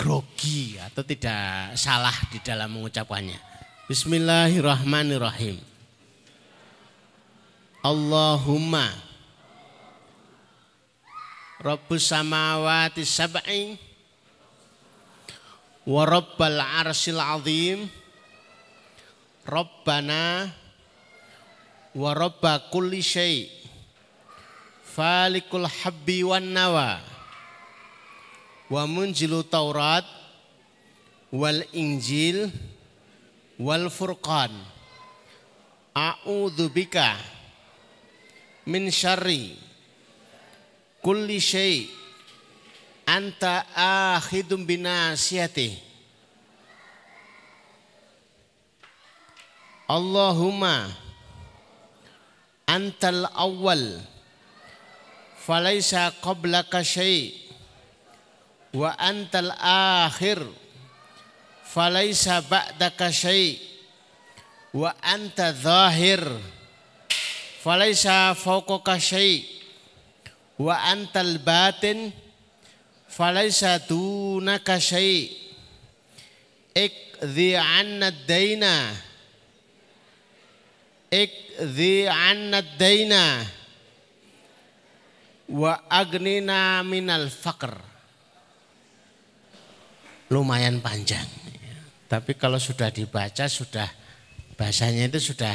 grogi 0.00 0.80
atau 0.80 1.04
tidak 1.04 1.76
salah 1.76 2.16
di 2.32 2.40
dalam 2.40 2.72
mengucapkannya. 2.72 3.36
Bismillahirrahmanirrahim. 3.84 5.60
Allahumma 7.84 8.88
Rabbus 11.60 12.08
samawati 12.08 13.04
sab'i 13.04 13.76
wa 15.84 16.08
rabbal 16.08 16.60
arsil 16.60 17.20
azim 17.20 17.84
Rabbana 19.44 20.48
wa 21.92 22.10
rabba 22.16 22.68
kulli 22.72 23.04
syai' 23.04 23.48
falikul 24.84 25.68
habbi 25.68 26.24
wan 26.24 26.52
nawa 26.52 27.09
wa 28.70 28.86
munjilu 28.86 29.42
Taurat 29.50 30.06
wal 31.34 31.66
Injil 31.74 32.46
wal 33.58 33.90
Furqan. 33.90 34.54
A'udzu 35.90 36.70
bika 36.70 37.18
min 38.70 38.86
syarri 38.94 39.58
kulli 41.02 41.42
syai 41.42 41.90
anta 43.10 43.66
akhidum 43.74 44.62
binasiyati. 44.62 45.90
Allahumma 49.90 50.86
antal 52.70 53.26
awwal 53.34 53.98
falaisa 55.42 56.14
qablaka 56.22 56.86
syai' 56.86 57.39
wa 58.70 58.94
antal 58.98 59.50
akhir 60.06 60.42
falaisa 61.66 62.42
ba'daka 62.42 63.10
syai. 63.10 63.58
Wa 64.70 64.94
anta 65.02 65.50
zahir 65.50 66.22
falaisa 67.62 68.38
fawqaka 68.38 68.98
syai. 69.02 69.42
Wa 70.58 70.78
antal 70.94 71.42
batin 71.42 72.14
falaisa 73.10 73.82
dunaka 73.82 74.78
syai. 74.78 75.34
Ikdhi 76.70 77.58
anna 77.58 78.14
daina 78.14 78.94
ikdhi 81.10 82.06
anna 82.06 82.62
daina 82.62 83.42
wa 85.50 85.74
agnina 85.90 86.86
minal 86.86 87.26
faqr 87.26 87.89
lumayan 90.30 90.78
panjang. 90.78 91.26
Tapi 92.06 92.34
kalau 92.38 92.58
sudah 92.58 92.90
dibaca 92.90 93.46
sudah 93.46 93.86
bahasanya 94.54 95.10
itu 95.10 95.34
sudah 95.34 95.54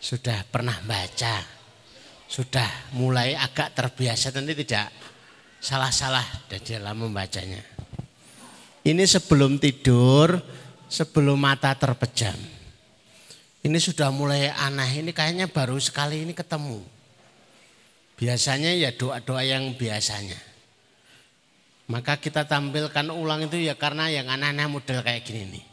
sudah 0.00 0.44
pernah 0.48 0.76
baca, 0.84 1.40
sudah 2.28 2.68
mulai 2.96 3.32
agak 3.36 3.72
terbiasa 3.72 4.32
nanti 4.36 4.52
tidak 4.64 4.92
salah-salah 5.60 6.24
dalam 6.48 7.08
membacanya. 7.08 7.64
Ini 8.84 9.04
sebelum 9.08 9.56
tidur, 9.56 10.36
sebelum 10.92 11.40
mata 11.40 11.72
terpejam. 11.72 12.36
Ini 13.64 13.78
sudah 13.80 14.12
mulai 14.12 14.52
aneh, 14.52 15.00
ini 15.00 15.16
kayaknya 15.16 15.48
baru 15.48 15.80
sekali 15.80 16.20
ini 16.20 16.36
ketemu. 16.36 16.84
Biasanya 18.20 18.76
ya 18.76 18.92
doa-doa 18.92 19.40
yang 19.40 19.72
biasanya. 19.72 20.53
Maka 21.84 22.16
kita 22.16 22.48
tampilkan 22.48 23.12
ulang 23.12 23.44
itu 23.44 23.60
ya 23.60 23.76
karena 23.76 24.08
yang 24.08 24.30
aneh-aneh 24.32 24.68
model 24.68 25.04
kayak 25.04 25.20
gini 25.24 25.58
nih. 25.58 25.64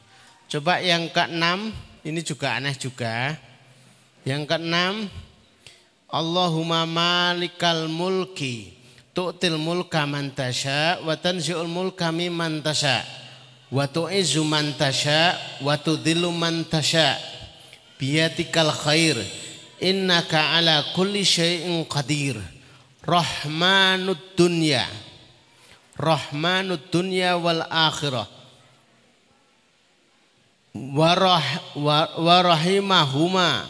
Coba 0.52 0.84
yang 0.84 1.08
keenam, 1.08 1.72
ini 2.04 2.20
juga 2.20 2.60
aneh 2.60 2.76
juga. 2.76 3.40
Yang 4.28 4.44
keenam, 4.52 5.08
Allahumma 6.12 6.84
malikal 6.84 7.88
mulki 7.88 8.76
tu'til 9.16 9.56
mulka 9.56 10.04
man 10.04 10.32
tasha 10.36 11.00
wa 11.04 11.16
tanzi'ul 11.16 11.72
mulka 11.72 12.12
mimman 12.12 12.60
tasha 12.60 13.04
wa 13.72 13.88
tu'izzu 13.88 14.44
man 14.44 14.76
tasha 14.76 15.36
wa 15.64 15.76
tudhillu 15.80 16.32
man 16.36 16.68
tasha 16.68 17.16
biyatikal 17.96 18.72
khair 18.72 19.20
innaka 19.80 20.60
ala 20.60 20.92
kulli 20.96 21.24
syai'in 21.24 21.88
qadir 21.88 22.40
rahmanud 23.04 24.20
dunya 24.36 24.84
rahmanud 25.98 26.92
dunya 26.92 27.36
wal 27.40 27.66
akhirah. 27.68 28.28
Warah 30.72 31.48
warahimahuma 32.16 33.68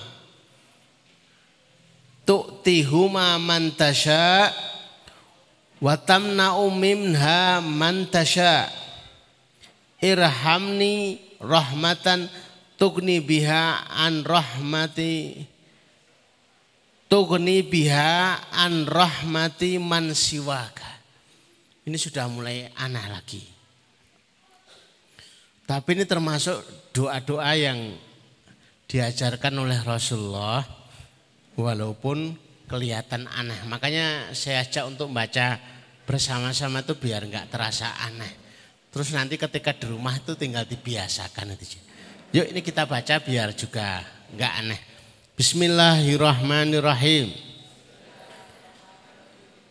tu'tihuma 2.30 3.42
man 3.42 3.74
tasha' 3.74 4.54
wa 5.82 5.98
minha 6.70 7.58
man 7.58 8.06
irhamni 10.02 11.22
rahmatan 11.42 12.30
tugni 12.78 13.22
biha 13.22 13.86
an 13.90 14.26
rahmati 14.26 15.46
tugni 17.06 17.62
biha 17.62 18.42
an 18.50 18.90
rahmati 18.90 19.78
man 19.78 20.14
siwaka 20.18 20.91
ini 21.86 21.98
sudah 21.98 22.26
mulai 22.30 22.70
aneh 22.78 23.06
lagi 23.10 23.62
tapi 25.72 25.96
ini 25.96 26.04
termasuk 26.04 26.60
doa-doa 26.92 27.56
yang 27.56 27.96
diajarkan 28.92 29.56
oleh 29.56 29.80
Rasulullah 29.88 30.68
walaupun 31.56 32.36
kelihatan 32.68 33.24
aneh. 33.32 33.64
Makanya 33.72 34.36
saya 34.36 34.68
ajak 34.68 34.84
untuk 34.92 35.08
membaca 35.08 35.56
bersama-sama 36.04 36.84
itu 36.84 36.92
biar 37.00 37.24
nggak 37.24 37.48
terasa 37.48 37.88
aneh. 38.04 38.36
Terus 38.92 39.16
nanti 39.16 39.40
ketika 39.40 39.72
di 39.72 39.88
rumah 39.88 40.20
itu 40.20 40.36
tinggal 40.36 40.68
dibiasakan 40.68 41.56
itu. 41.56 41.80
Yuk 42.36 42.52
ini 42.52 42.60
kita 42.60 42.84
baca 42.84 43.24
biar 43.24 43.56
juga 43.56 44.04
nggak 44.36 44.54
aneh. 44.60 44.80
Bismillahirrahmanirrahim. 45.40 47.32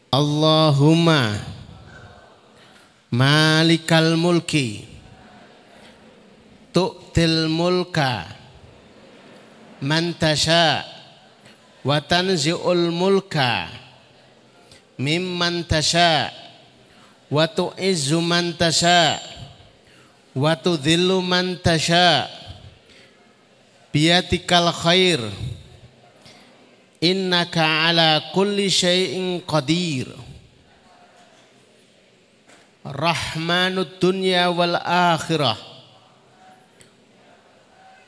Allahumma 0.09 1.37
malikal 3.11 4.15
mulki. 4.15 4.87
Tu'til 6.71 7.51
mulka. 7.51 8.31
Man 9.83 10.15
tasha' 10.15 10.87
wa 11.85 11.99
mulka. 12.91 13.69
Mimman 14.99 15.65
tasha. 15.67 16.31
Wa 17.31 17.47
tu'izzu 17.47 18.21
man 18.23 18.55
tasha. 18.55 19.19
Wa 20.35 20.55
tudhillu 20.55 21.23
man 21.23 21.59
tasha. 21.59 22.29
Biyatikal 23.93 24.71
khair. 24.71 25.19
Innaka 27.01 27.89
ala 27.89 28.21
kulli 28.37 28.69
syai'in 28.69 29.41
qadir 29.49 30.30
rahmanud 32.85 34.01
dunya 34.01 34.49
wal 34.49 34.77
akhirah. 34.81 35.59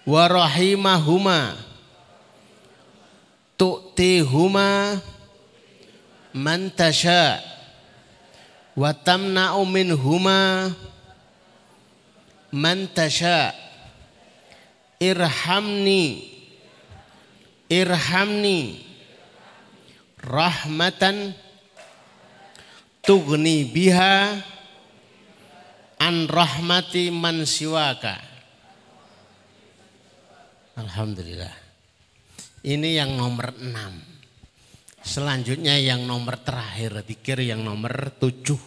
Wa 0.02 0.22
rahimahuma. 0.26 1.54
Tu'tihuma 3.54 4.98
man 6.34 6.72
tasha. 6.74 7.38
Wa 8.74 8.90
tamna'u 8.96 9.62
minhuma 9.68 10.72
man 12.50 12.88
tasha. 12.90 13.54
Irhamni. 14.98 16.26
Irhamni. 17.70 18.82
Rahmatan 20.22 21.34
tugni 23.02 23.66
biha 23.66 24.38
an 26.02 26.26
rahmati 26.26 27.14
man 27.14 27.46
siwaka 27.46 28.18
Alhamdulillah 30.74 31.62
ini 32.62 32.94
yang 32.94 33.18
nomor 33.18 33.58
enam. 33.58 33.98
Selanjutnya 35.02 35.74
yang 35.82 36.06
nomor 36.06 36.38
terakhir, 36.46 37.02
pikir 37.02 37.42
yang 37.42 37.66
nomor 37.66 38.14
tujuh. 38.22 38.58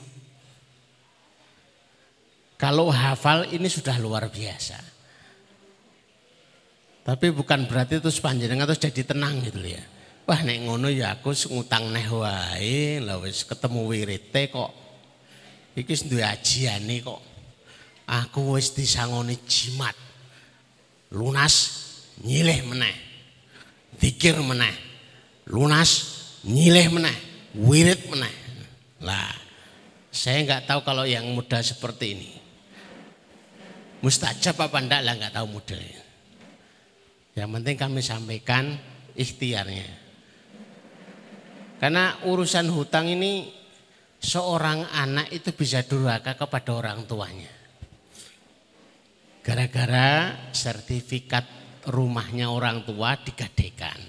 Kalau 2.60 2.92
hafal 2.92 3.48
ini 3.56 3.72
sudah 3.72 3.96
luar 4.04 4.28
biasa. 4.28 4.80
Tapi 7.08 7.28
bukan 7.32 7.70
berarti 7.72 8.04
itu 8.04 8.12
sepanjang 8.12 8.60
terus 8.68 8.84
jadi 8.84 9.16
tenang 9.16 9.40
gitu 9.48 9.64
ya. 9.64 9.80
Wah 10.28 10.42
nek 10.44 10.68
ngono 10.68 10.92
ya 10.92 11.16
aku 11.16 11.32
ngutang 11.32 11.94
neh 11.94 12.10
wae, 12.10 13.00
lah 13.00 13.22
wis 13.24 13.48
ketemu 13.48 13.80
wirite 13.88 14.52
kok. 14.52 14.85
Iki 15.76 16.08
duwe 16.08 16.24
ajiane 16.24 17.04
kok. 17.04 17.22
Aku 18.08 18.56
wis 18.56 18.72
disangoni 18.72 19.36
jimat. 19.44 19.94
Lunas 21.12 21.56
nyilih 22.24 22.64
meneh. 22.72 22.96
Zikir 24.00 24.40
meneh. 24.40 24.76
Lunas 25.52 25.92
nyileh 26.48 26.88
meneh. 26.88 27.18
Wirid 27.56 28.08
meneh. 28.08 28.34
Lah 29.04 29.32
saya 30.12 30.48
nggak 30.48 30.72
tahu 30.72 30.80
kalau 30.88 31.04
yang 31.04 31.28
muda 31.36 31.60
seperti 31.60 32.16
ini. 32.16 32.32
Mustajab 34.00 34.56
apa 34.60 34.78
enggak 34.80 35.02
lah 35.04 35.14
nggak 35.18 35.34
tahu 35.36 35.60
modelnya 35.60 36.06
yang 37.36 37.52
penting 37.52 37.76
kami 37.76 38.00
sampaikan 38.00 38.80
ikhtiarnya. 39.12 40.08
Karena 41.84 42.16
urusan 42.24 42.72
hutang 42.72 43.12
ini 43.12 43.52
seorang 44.26 44.90
anak 44.90 45.30
itu 45.30 45.54
bisa 45.54 45.86
durhaka 45.86 46.34
kepada 46.34 46.74
orang 46.74 47.06
tuanya 47.06 47.66
gara-gara 49.46 50.34
sertifikat 50.50 51.46
rumahnya 51.86 52.50
orang 52.50 52.82
tua 52.82 53.14
digadekan. 53.22 54.02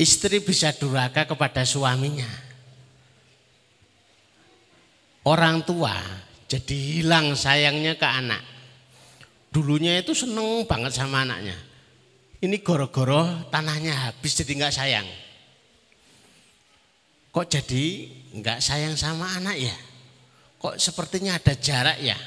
Istri 0.00 0.40
bisa 0.40 0.72
durhaka 0.72 1.28
kepada 1.28 1.60
suaminya. 1.68 2.48
Orang 5.28 5.60
tua 5.68 5.92
jadi 6.48 7.04
hilang 7.04 7.36
sayangnya 7.36 8.00
ke 8.00 8.08
anak. 8.08 8.40
Dulunya 9.52 10.00
itu 10.00 10.16
seneng 10.16 10.64
banget 10.64 10.96
sama 10.96 11.28
anaknya. 11.28 11.58
Ini 12.40 12.64
goro-goro 12.64 13.52
tanahnya 13.52 14.08
habis 14.08 14.40
jadi 14.40 14.56
nggak 14.56 14.72
sayang. 14.72 15.08
Kok 17.28 17.44
jadi 17.44 17.84
nggak 18.34 18.58
sayang 18.62 18.94
sama 18.94 19.26
anak 19.38 19.58
ya? 19.58 19.76
Kok 20.60 20.76
sepertinya 20.76 21.40
ada 21.40 21.56
jarak 21.56 21.98
ya? 21.98 22.18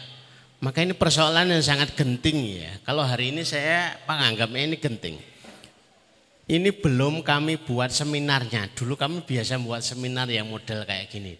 Maka 0.64 0.80
ini 0.80 0.96
persoalan 0.96 1.52
yang 1.52 1.64
sangat 1.64 1.92
genting 1.92 2.64
ya. 2.64 2.72
Kalau 2.88 3.04
hari 3.04 3.36
ini 3.36 3.44
saya 3.44 4.00
menganggapnya 4.08 4.64
ini 4.64 4.78
genting. 4.80 5.18
Ini 6.44 6.70
belum 6.76 7.24
kami 7.24 7.60
buat 7.60 7.92
seminarnya. 7.92 8.72
Dulu 8.72 8.96
kami 8.96 9.28
biasa 9.28 9.60
buat 9.60 9.84
seminar 9.84 10.28
yang 10.32 10.48
model 10.48 10.88
kayak 10.88 11.12
gini. 11.12 11.36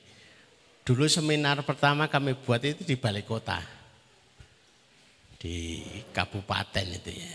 Dulu 0.84 1.08
seminar 1.08 1.64
pertama 1.64 2.12
kami 2.12 2.36
buat 2.36 2.60
itu 2.64 2.84
di 2.84 3.00
balai 3.00 3.24
kota. 3.24 3.64
Di 5.40 5.84
kabupaten 6.12 6.88
itu 6.88 7.12
ya. 7.16 7.34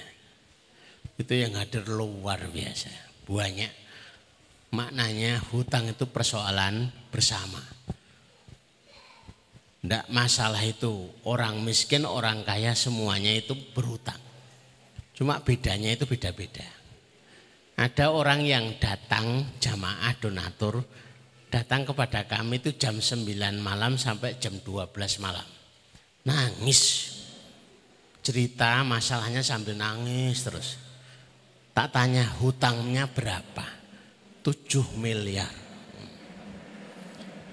Itu 1.16 1.33
yang 1.33 1.57
hadir 1.57 1.89
luar 1.89 2.53
biasa. 2.53 2.93
Banyak. 3.24 3.88
Maknanya 4.69 5.41
hutang 5.49 5.89
itu 5.89 6.05
persoalan 6.05 6.93
bersama 7.09 7.61
Tidak 9.81 10.12
masalah 10.12 10.61
itu 10.61 11.09
orang 11.25 11.64
miskin, 11.64 12.05
orang 12.05 12.45
kaya 12.45 12.77
semuanya 12.77 13.33
itu 13.33 13.57
berhutang. 13.73 14.19
Cuma 15.14 15.41
bedanya 15.41 15.95
itu 15.95 16.05
beda-beda. 16.05 16.66
Ada 17.79 18.11
orang 18.11 18.43
yang 18.43 18.75
datang 18.83 19.55
jamaah 19.62 20.12
donatur 20.19 20.83
datang 21.47 21.87
kepada 21.87 22.27
kami 22.27 22.61
itu 22.61 22.77
jam 22.77 22.99
9 22.99 23.25
malam 23.62 23.95
sampai 23.97 24.37
jam 24.37 24.59
12 24.61 24.93
malam. 25.23 25.47
Nangis. 26.27 27.14
Cerita 28.21 28.85
masalahnya 28.85 29.41
sambil 29.41 29.79
nangis 29.79 30.45
terus. 30.45 30.77
Tak 31.73 31.95
tanya 31.95 32.27
hutangnya 32.43 33.07
berapa? 33.09 33.78
7 34.43 34.99
miliar. 34.99 35.51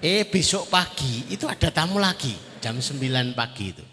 Eh 0.04 0.28
besok 0.28 0.68
pagi 0.68 1.32
itu 1.32 1.48
ada 1.48 1.72
tamu 1.72 1.96
lagi 1.96 2.36
jam 2.60 2.78
9 2.78 3.32
pagi 3.32 3.64
itu. 3.72 3.84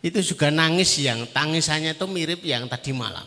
Itu 0.00 0.22
juga 0.22 0.54
nangis 0.54 1.02
yang 1.02 1.26
tangisannya 1.34 1.98
itu 1.98 2.06
mirip 2.06 2.40
yang 2.46 2.70
tadi 2.70 2.94
malam. 2.94 3.26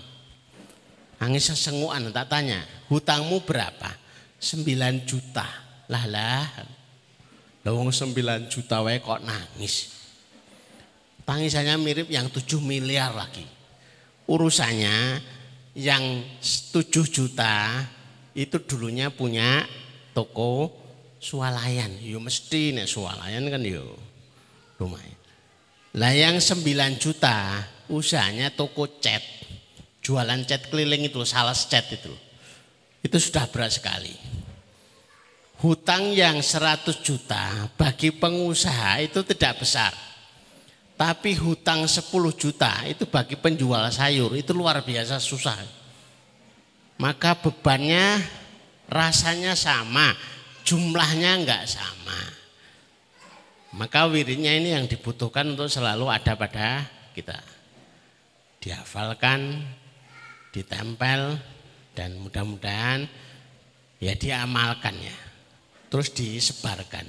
Nangis 1.20 1.52
senguan 1.52 2.08
tak 2.16 2.32
tanya, 2.32 2.64
hutangmu 2.88 3.44
berapa? 3.44 3.92
9 4.40 5.04
juta. 5.04 5.44
Lah 5.92 6.06
lah. 6.08 6.48
Lawang 7.68 7.92
9 7.92 8.16
juta 8.48 8.80
wae 8.80 9.04
kok 9.04 9.20
nangis. 9.20 10.00
Tangisannya 11.28 11.76
mirip 11.76 12.08
yang 12.08 12.32
7 12.32 12.64
miliar 12.64 13.12
lagi. 13.12 13.44
Urusannya 14.32 15.20
yang 15.76 16.24
7 16.40 16.88
juta 17.12 17.84
itu 18.40 18.56
dulunya 18.64 19.12
punya 19.12 19.68
toko 20.16 20.72
swalayan. 21.20 21.92
Yo 22.00 22.24
mesti 22.24 22.72
nih 22.72 22.88
swalayan 22.88 23.52
kan 23.52 23.60
yo 23.68 24.00
lumayan. 24.80 25.20
Lah 26.00 26.16
yang 26.16 26.40
9 26.40 26.64
juta 26.96 27.68
usahanya 27.92 28.54
toko 28.56 28.88
cat 29.04 29.20
jualan 30.00 30.48
cat 30.48 30.72
keliling 30.72 31.12
itu, 31.12 31.20
sales 31.28 31.68
cat 31.68 31.84
itu. 31.92 32.14
Itu 33.04 33.20
sudah 33.20 33.52
berat 33.52 33.76
sekali. 33.76 34.16
Hutang 35.60 36.16
yang 36.16 36.40
100 36.40 37.04
juta 37.04 37.68
bagi 37.76 38.16
pengusaha 38.16 39.04
itu 39.04 39.20
tidak 39.28 39.60
besar. 39.68 39.92
Tapi 40.96 41.36
hutang 41.36 41.84
10 41.84 42.08
juta 42.36 42.84
itu 42.88 43.04
bagi 43.08 43.36
penjual 43.36 43.84
sayur 43.92 44.36
itu 44.40 44.52
luar 44.56 44.80
biasa 44.84 45.20
susah. 45.20 45.79
Maka 47.00 47.40
bebannya 47.40 48.20
rasanya 48.92 49.56
sama, 49.56 50.12
jumlahnya 50.68 51.40
enggak 51.40 51.64
sama. 51.64 52.20
Maka 53.80 54.10
wiridnya 54.12 54.52
ini 54.52 54.76
yang 54.76 54.90
dibutuhkan 54.90 55.48
untuk 55.56 55.72
selalu 55.72 56.12
ada 56.12 56.36
pada 56.36 56.84
kita. 57.16 57.40
Dihafalkan, 58.60 59.64
ditempel 60.52 61.40
dan 61.96 62.20
mudah-mudahan 62.20 63.08
ya 64.04 64.14
diamalkan 64.20 65.00
ya. 65.00 65.18
Terus 65.88 66.12
disebarkan. 66.12 67.06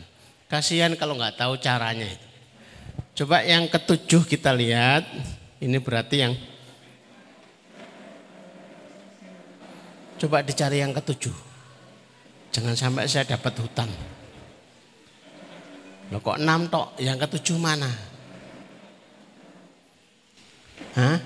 Kasihan 0.47 0.95
kalau 0.95 1.19
nggak 1.19 1.35
tahu 1.35 1.59
caranya. 1.59 2.07
Coba 3.15 3.43
yang 3.43 3.67
ketujuh 3.67 4.27
kita 4.27 4.55
lihat. 4.55 5.07
Ini 5.61 5.77
berarti 5.83 6.17
yang 6.25 6.33
Coba 10.21 10.45
dicari 10.45 10.85
yang 10.85 10.93
ketujuh. 10.93 11.33
Jangan 12.53 12.77
sampai 12.77 13.09
saya 13.09 13.25
dapat 13.25 13.57
hutang. 13.57 13.89
Loh 16.13 16.21
kok 16.21 16.37
enam 16.37 16.69
tok? 16.69 16.93
Yang 17.01 17.25
ketujuh 17.25 17.57
mana? 17.57 17.89
Hah? 20.93 21.17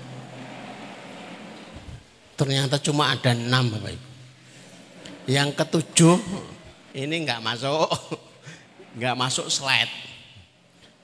Ternyata 2.39 2.79
cuma 2.79 3.11
ada 3.11 3.35
enam 3.35 3.75
Bapak 3.75 3.91
Ibu. 3.95 4.09
Yang 5.25 5.49
ketujuh 5.59 6.17
ini 6.95 7.15
nggak 7.25 7.41
masuk, 7.43 7.89
nggak 9.01 9.15
masuk 9.19 9.47
slide. 9.51 9.91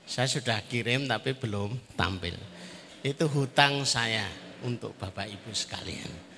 Saya 0.08 0.32
sudah 0.32 0.64
kirim 0.64 1.12
tapi 1.12 1.36
belum 1.36 1.76
tampil. 2.00 2.36
Itu 3.04 3.28
hutang 3.28 3.84
saya 3.84 4.28
untuk 4.62 4.96
Bapak 4.96 5.28
Ibu 5.28 5.50
sekalian. 5.52 6.31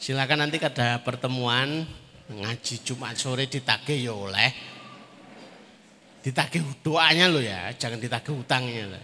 Silakan 0.00 0.48
nanti 0.48 0.56
ada 0.56 0.96
pertemuan 1.04 1.84
ngaji 2.32 2.74
Jumat 2.80 3.20
sore 3.20 3.44
ditagih 3.44 4.00
ya 4.00 4.16
oleh. 4.16 4.50
Ditagih 6.24 6.64
doanya 6.80 7.28
loh 7.28 7.44
ya, 7.44 7.68
jangan 7.76 8.00
ditagih 8.00 8.32
hutangnya. 8.32 8.96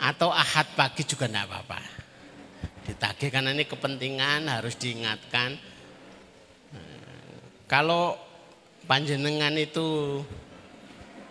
Atau 0.00 0.32
ahad 0.32 0.72
pagi 0.72 1.04
juga 1.04 1.28
enggak 1.28 1.44
apa-apa 1.48 1.94
ditagih 2.84 3.32
karena 3.32 3.50
ini 3.56 3.64
kepentingan 3.64 4.46
harus 4.48 4.76
diingatkan. 4.76 5.56
Kalau 7.64 8.20
panjenengan 8.84 9.56
itu 9.56 10.20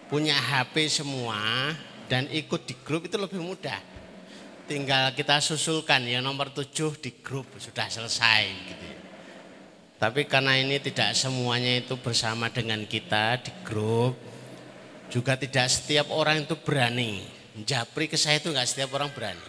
punya 0.09 0.33
HP 0.33 0.89
semua 0.89 1.71
dan 2.09 2.25
ikut 2.33 2.65
di 2.65 2.73
grup 2.81 3.05
itu 3.05 3.15
lebih 3.21 3.37
mudah. 3.37 3.92
Tinggal 4.63 5.11
kita 5.11 5.43
susulkan 5.43 6.07
ya 6.07 6.23
nomor 6.23 6.55
tujuh 6.55 6.95
di 7.03 7.19
grup 7.19 7.51
sudah 7.59 7.91
selesai 7.91 8.43
gitu. 8.47 8.87
Tapi 9.99 10.27
karena 10.27 10.59
ini 10.59 10.79
tidak 10.83 11.15
semuanya 11.15 11.79
itu 11.79 11.95
bersama 11.95 12.51
dengan 12.51 12.83
kita 12.83 13.39
di 13.39 13.51
grup, 13.63 14.19
juga 15.07 15.39
tidak 15.39 15.71
setiap 15.71 16.11
orang 16.11 16.43
itu 16.43 16.55
berani. 16.59 17.23
Japri 17.63 18.09
ke 18.09 18.19
saya 18.19 18.41
itu 18.41 18.51
nggak 18.51 18.67
setiap 18.67 18.91
orang 18.97 19.13
berani. 19.15 19.47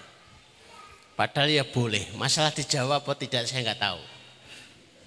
Padahal 1.14 1.50
ya 1.50 1.64
boleh. 1.66 2.10
Masalah 2.18 2.50
dijawab 2.50 3.06
atau 3.06 3.16
tidak 3.18 3.46
saya 3.46 3.66
nggak 3.66 3.80
tahu. 3.80 4.02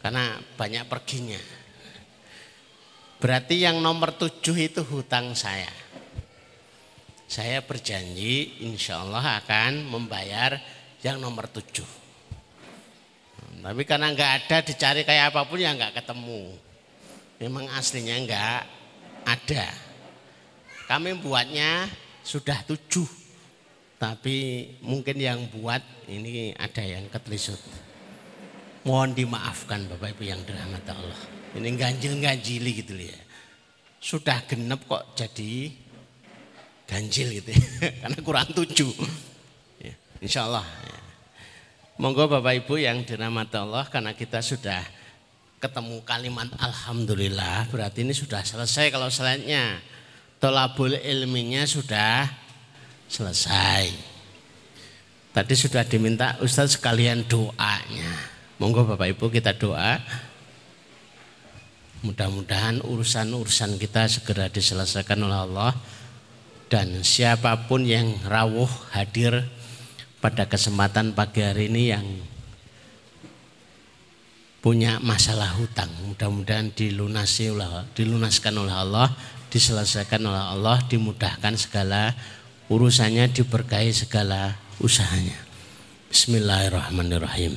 Karena 0.03 0.39
banyak 0.55 0.83
perginya. 0.87 1.39
Berarti 3.23 3.59
yang 3.59 3.83
nomor 3.83 4.15
tujuh 4.15 4.55
itu 4.55 4.81
hutang 4.87 5.35
saya. 5.35 5.69
Saya 7.28 7.59
berjanji 7.59 8.63
insya 8.63 9.03
Allah 9.03 9.43
akan 9.43 9.84
membayar 9.91 10.57
yang 11.03 11.19
nomor 11.19 11.51
tujuh. 11.51 11.88
Tapi 13.57 13.84
karena 13.84 14.15
nggak 14.15 14.32
ada 14.47 14.57
dicari 14.63 15.03
kayak 15.03 15.36
apa 15.36 15.43
pun 15.43 15.59
ya 15.59 15.75
nggak 15.75 15.99
ketemu. 15.99 16.55
Memang 17.43 17.67
aslinya 17.75 18.15
nggak 18.23 18.59
ada. 19.28 19.65
Kami 20.88 21.19
buatnya 21.19 21.91
sudah 22.23 22.63
tujuh 22.63 23.28
tapi 23.97 24.69
mungkin 24.86 25.17
yang 25.17 25.49
buat 25.49 25.82
ini 26.05 26.53
ada 26.53 26.86
yang 26.86 27.09
ketelisut. 27.09 27.57
Mohon 28.86 29.17
dimaafkan 29.17 29.89
Bapak 29.89 30.15
Ibu 30.15 30.23
yang 30.32 30.41
dirahmati 30.45 30.91
Allah. 30.93 31.19
Ini 31.57 31.69
ganjil-ganjili 31.75 32.71
gitu 32.86 32.93
ya. 32.93 33.19
Sudah 33.97 34.45
genep 34.45 34.86
kok 34.86 35.17
jadi 35.17 35.73
ganjil 36.88 37.43
gitu 37.43 37.51
ya. 37.53 37.61
Karena 38.01 38.19
kurang 38.23 38.49
tujuh. 38.55 38.95
Ya, 39.83 39.93
insya 40.23 40.47
Allah. 40.47 40.63
Ya. 40.63 40.97
Monggo 41.99 42.25
Bapak 42.31 42.65
Ibu 42.65 42.79
yang 42.79 43.01
dirahmati 43.01 43.57
Allah 43.57 43.89
karena 43.89 44.13
kita 44.13 44.38
sudah 44.38 44.85
ketemu 45.57 45.97
kalimat 46.05 46.45
Alhamdulillah 46.61 47.73
berarti 47.73 48.05
ini 48.05 48.13
sudah 48.13 48.45
selesai 48.45 48.93
kalau 48.93 49.09
selanjutnya 49.09 49.81
tolabul 50.38 50.93
ilminya 50.93 51.65
sudah 51.65 52.29
selesai. 53.09 53.89
Tadi 55.33 55.53
sudah 55.53 55.85
diminta 55.85 56.38
Ustadz 56.41 56.77
sekalian 56.77 57.25
doanya. 57.25 58.09
Monggo 58.61 58.85
Bapak 58.85 59.17
Ibu 59.17 59.33
kita 59.33 59.57
doa. 59.57 59.97
Mudah-mudahan 62.05 62.85
urusan-urusan 62.85 63.81
kita 63.81 64.05
segera 64.05 64.53
diselesaikan 64.53 65.17
oleh 65.17 65.39
Allah 65.49 65.73
dan 66.68 67.03
siapa 67.03 67.68
pun 67.68 67.88
yang 67.88 68.11
rawuh 68.28 68.70
hadir 68.91 69.47
pada 70.20 70.47
kesempatan 70.47 71.15
pagi 71.15 71.39
hari 71.43 71.72
ini 71.72 71.84
yang 71.95 72.05
punya 74.59 74.99
masalah 74.99 75.55
hutang 75.55 75.88
mudah-mudahan 76.03 76.76
dilunasi 76.76 77.55
oleh 77.55 77.88
dilunaskan 77.95 78.51
oleh 78.59 78.76
Allah 78.76 79.07
diselesaikan 79.47 80.20
oleh 80.28 80.43
Allah 80.43 80.84
dimudahkan 80.91 81.55
segala 81.55 82.11
urusannya 82.68 83.32
diberkahi 83.32 83.95
segala 83.95 84.59
usahanya. 84.84 85.39
Bismillahirrahmanirrahim. 86.11 87.55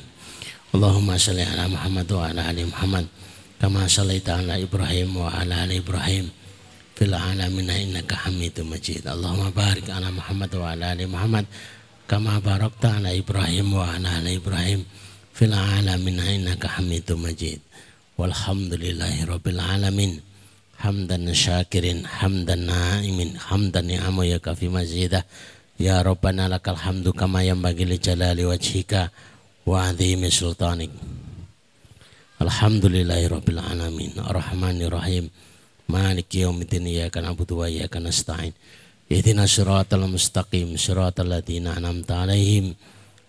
Allahumma 0.71 1.19
salli 1.19 1.43
ala 1.43 1.67
Muhammad 1.67 2.07
wa 2.07 2.23
ala 2.31 2.47
ali 2.47 2.63
Muhammad 2.63 3.05
kama 3.59 3.91
sallaita 3.91 4.39
ala 4.39 4.55
Ibrahim 4.55 5.19
wa 5.19 5.27
ala 5.27 5.67
ali 5.67 5.83
Ibrahim 5.83 6.31
fil 7.01 7.17
alamin 7.17 7.65
innaka 7.65 8.13
Hamidum 8.13 8.69
Majid. 8.69 9.09
Allahumma 9.09 9.49
barik 9.49 9.89
ala 9.89 10.13
Muhammad 10.13 10.53
wa 10.53 10.69
ala 10.69 10.93
ali 10.93 11.09
Muhammad 11.09 11.49
kama 12.05 12.37
barakta 12.37 13.01
ala 13.01 13.09
Ibrahim 13.09 13.73
wa 13.73 13.89
ala 13.89 14.21
ali 14.21 14.37
Ibrahim 14.37 14.85
fil 15.33 15.49
alamin 15.49 16.21
innaka 16.21 16.77
Hamidum 16.77 17.25
Majid. 17.25 17.57
Walhamdulillahi 18.21 19.25
rabbil 19.25 19.57
alamin. 19.57 20.21
hamdan 20.81 21.29
syakirin 21.29 22.01
hamdan 22.05 22.65
na'imin 22.65 23.37
hamdan 23.37 23.85
ni'amu 23.85 24.25
ya 24.25 24.41
kafi 24.41 24.65
mazidah 24.65 25.21
ya 25.77 26.01
rabbana 26.01 26.49
lakal 26.49 26.73
hamdu 26.73 27.13
kama 27.13 27.45
yanbaghi 27.45 27.85
li 27.85 28.01
jalali 28.01 28.41
wajhika 28.41 29.13
wa 29.61 29.93
azimi 29.93 30.33
sultanik 30.33 30.89
alhamdulillahi 32.41 33.29
rabbil 33.29 33.61
alamin 35.91 36.15
arrahmanir 36.15 36.23
rahim 36.23 36.31
maliki 36.31 36.37
yaumiddin 36.39 36.87
iyyaka 36.87 37.21
na'budu 37.21 37.57
wa 37.57 37.69
iyyaka 37.69 37.99
nasta'in 37.99 38.53
ihdina 39.09 39.43
siratal 39.43 40.07
mustaqim 40.07 40.77
siratal 40.77 41.27
ladzina 41.27 41.75
an'amta 41.75 42.23
alaihim 42.23 42.75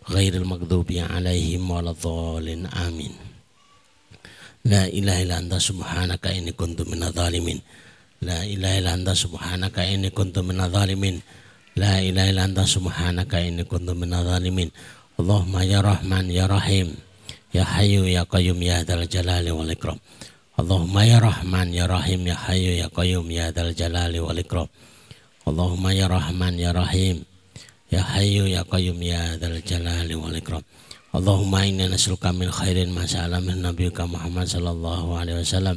ghairil 0.07 0.47
maghdubi 0.47 1.03
alaihim 1.03 1.67
waladdallin 1.67 2.67
amin 2.71 3.33
La 4.63 4.87
ilaha 4.87 5.19
illa 5.19 5.43
anta 5.43 5.59
subhanaka 5.59 6.31
inni 6.31 6.55
kuntu 6.55 6.87
minadh 6.87 7.11
dhalimin. 7.11 7.59
La 8.23 8.47
ilaha 8.47 8.79
illa 8.79 8.95
anta 8.95 9.11
subhanaka 9.11 9.83
inni 9.83 10.15
kuntu 10.15 10.47
minadh 10.47 10.71
dhalimin. 10.71 11.19
La 11.75 11.99
ilaha 11.99 12.31
illa 12.31 12.43
anta 12.47 12.63
subhanaka 12.63 13.43
inni 13.43 13.67
kuntu 13.67 13.99
minadh 13.99 14.23
dhalimin. 14.23 14.71
Allahumma 15.19 15.67
ya 15.67 15.83
Rahman 15.83 16.31
ya 16.31 16.47
Rahim. 16.47 16.95
Ya 17.51 17.67
Hayyu 17.67 18.07
ya 18.07 18.23
Qayyum 18.23 18.63
ya 18.63 18.87
Dzal 18.87 19.03
Jalali 19.11 19.51
wal 19.51 19.67
Ikram. 19.67 19.99
Allahumma 20.61 21.03
ya 21.09 21.19
Rahman 21.19 21.73
ya 21.73 21.89
Rahim 21.89 22.29
ya 22.29 22.37
Hayyu 22.37 22.77
ya 22.77 22.89
Qayyum 22.93 23.27
ya 23.33 23.49
Dzal 23.53 23.73
Jalali 23.73 24.21
wal 24.21 24.37
Ikram. 24.37 24.69
Allahumma 25.49 25.97
ya 25.97 26.07
Rahman 26.09 26.61
ya 26.61 26.71
Rahim. 26.77 27.25
Ya 27.89 28.05
Hayyu 28.05 28.49
ya 28.49 28.61
Qayyum 28.69 29.01
ya 29.01 29.37
Dzal 29.41 29.65
Jalali 29.65 30.13
wal 30.13 30.37
Ikram. 30.37 30.61
Allahumma 31.13 31.69
inna 31.69 31.93
nas'aluka 31.93 32.33
min 32.33 32.49
khairin 32.49 32.89
ma 32.89 33.05
sa'ala 33.05 33.37
min 33.45 33.61
nabiyyika 33.61 34.09
Muhammad 34.09 34.49
sallallahu 34.49 35.13
alaihi 35.13 35.45
wasallam 35.45 35.77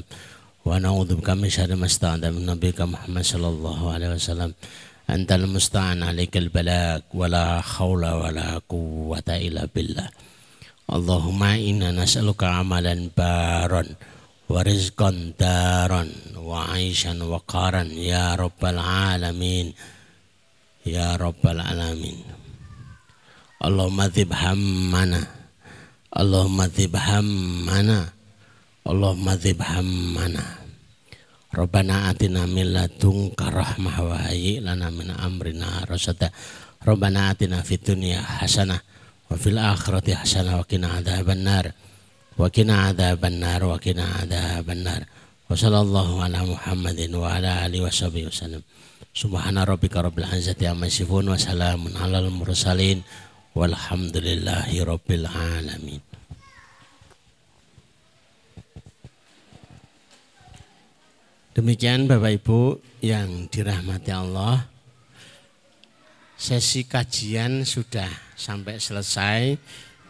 wa 0.63 0.79
na'udzubika 0.79 1.35
min 1.35 1.51
syarri 1.51 1.75
ma 1.75 1.91
sta'ada 1.91 2.31
min 2.31 2.47
nabiyyika 2.47 2.87
Muhammad 2.87 3.21
sallallahu 3.21 3.83
alaihi 3.91 4.15
wasallam 4.15 4.55
antal 5.11 5.45
musta'an 5.45 6.07
alaikal 6.07 6.47
balak 6.49 7.03
wa 7.11 7.27
la 7.27 7.59
haula 7.59 8.15
wa 8.15 8.31
la 8.31 8.57
quwwata 8.63 9.35
illa 9.37 9.67
billah 9.67 10.07
Allahumma 10.87 11.59
inna 11.59 11.91
nas'aluka 11.91 12.63
amalan 12.63 13.11
baron 13.11 13.91
wa 14.45 14.61
rizqan 14.61 15.33
daron 15.33 16.09
wa 16.37 16.69
wa 17.25 17.39
qaran 17.49 17.89
ya 17.97 18.37
rabbal 18.37 18.77
alamin 18.77 19.73
ya 20.85 21.17
rabbal 21.17 21.57
alamin 21.57 22.21
Allahumma 23.57 24.05
dzib 24.13 24.29
hammana 24.29 25.25
Allahumma 26.13 26.69
dzib 26.69 26.93
hammana 26.93 28.13
Allahumma 28.85 29.33
dzib 29.33 29.57
hammana 29.57 30.61
Rabbana 31.49 32.13
atina 32.13 32.45
min 32.45 32.69
ladunka 32.69 33.49
rahmah 33.49 33.97
wa 34.05 34.17
hayyi 34.29 34.61
lana 34.61 34.93
min 34.93 35.09
amrina 35.09 35.81
Rabbana 36.85 37.33
atina 37.33 37.65
fid 37.65 37.81
dunya 37.81 38.21
hasanah 38.21 38.77
wa 39.25 39.33
fil 39.33 39.57
akhirati 39.57 40.13
hasanah 40.13 40.61
wa 42.35 42.47
qina 42.51 42.91
adzaban 42.91 43.39
nar 43.39 43.61
wa 43.63 43.79
qina 43.79 44.03
adzaban 44.23 44.83
nar 44.83 45.01
wa 45.45 45.55
ala 46.25 46.39
Muhammadin 46.43 47.11
wa 47.15 47.35
ala 47.39 47.63
alihi 47.63 47.83
wa 47.83 47.93
sahbihi 47.93 48.27
wasallam 48.27 48.63
Subhana 49.15 49.63
rabbika 49.63 50.03
rabbil 50.03 50.27
izzati 50.27 50.67
amma 50.67 50.91
yasifun 50.91 51.31
wa 51.31 51.39
salamun 51.39 51.95
alal 51.95 52.27
mursalin 52.27 52.99
Walhamdulillahi 53.55 54.83
Rabbil 54.83 55.23
Alamin. 55.31 56.03
Demikian 61.55 62.03
Bapak 62.03 62.35
Ibu 62.43 62.83
yang 62.99 63.47
dirahmati 63.47 64.11
Allah. 64.11 64.67
Sesi 66.35 66.83
kajian 66.83 67.63
sudah 67.63 68.11
sampai 68.35 68.75
selesai. 68.75 69.55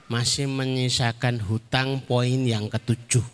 Masih 0.06 0.46
menyisakan 0.46 1.42
hutang 1.42 2.02
poin 2.06 2.42
yang 2.46 2.70
ketujuh. 2.70 3.26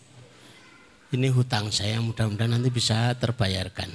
Ini 1.11 1.27
hutang 1.27 1.67
saya 1.75 1.99
mudah-mudahan 1.99 2.55
nanti 2.55 2.71
bisa 2.71 3.11
terbayarkan. 3.19 3.91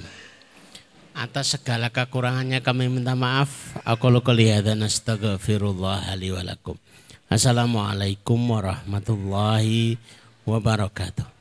Atas 1.17 1.57
segala 1.57 1.89
kekurangannya 1.89 2.61
kami 2.61 2.93
minta 2.93 3.17
maaf. 3.17 3.73
Aku 3.81 4.13
li 6.13 6.29
walakum. 6.29 6.77
Assalamualaikum 7.25 8.37
warahmatullahi 8.37 9.97
wabarakatuh. 10.45 11.36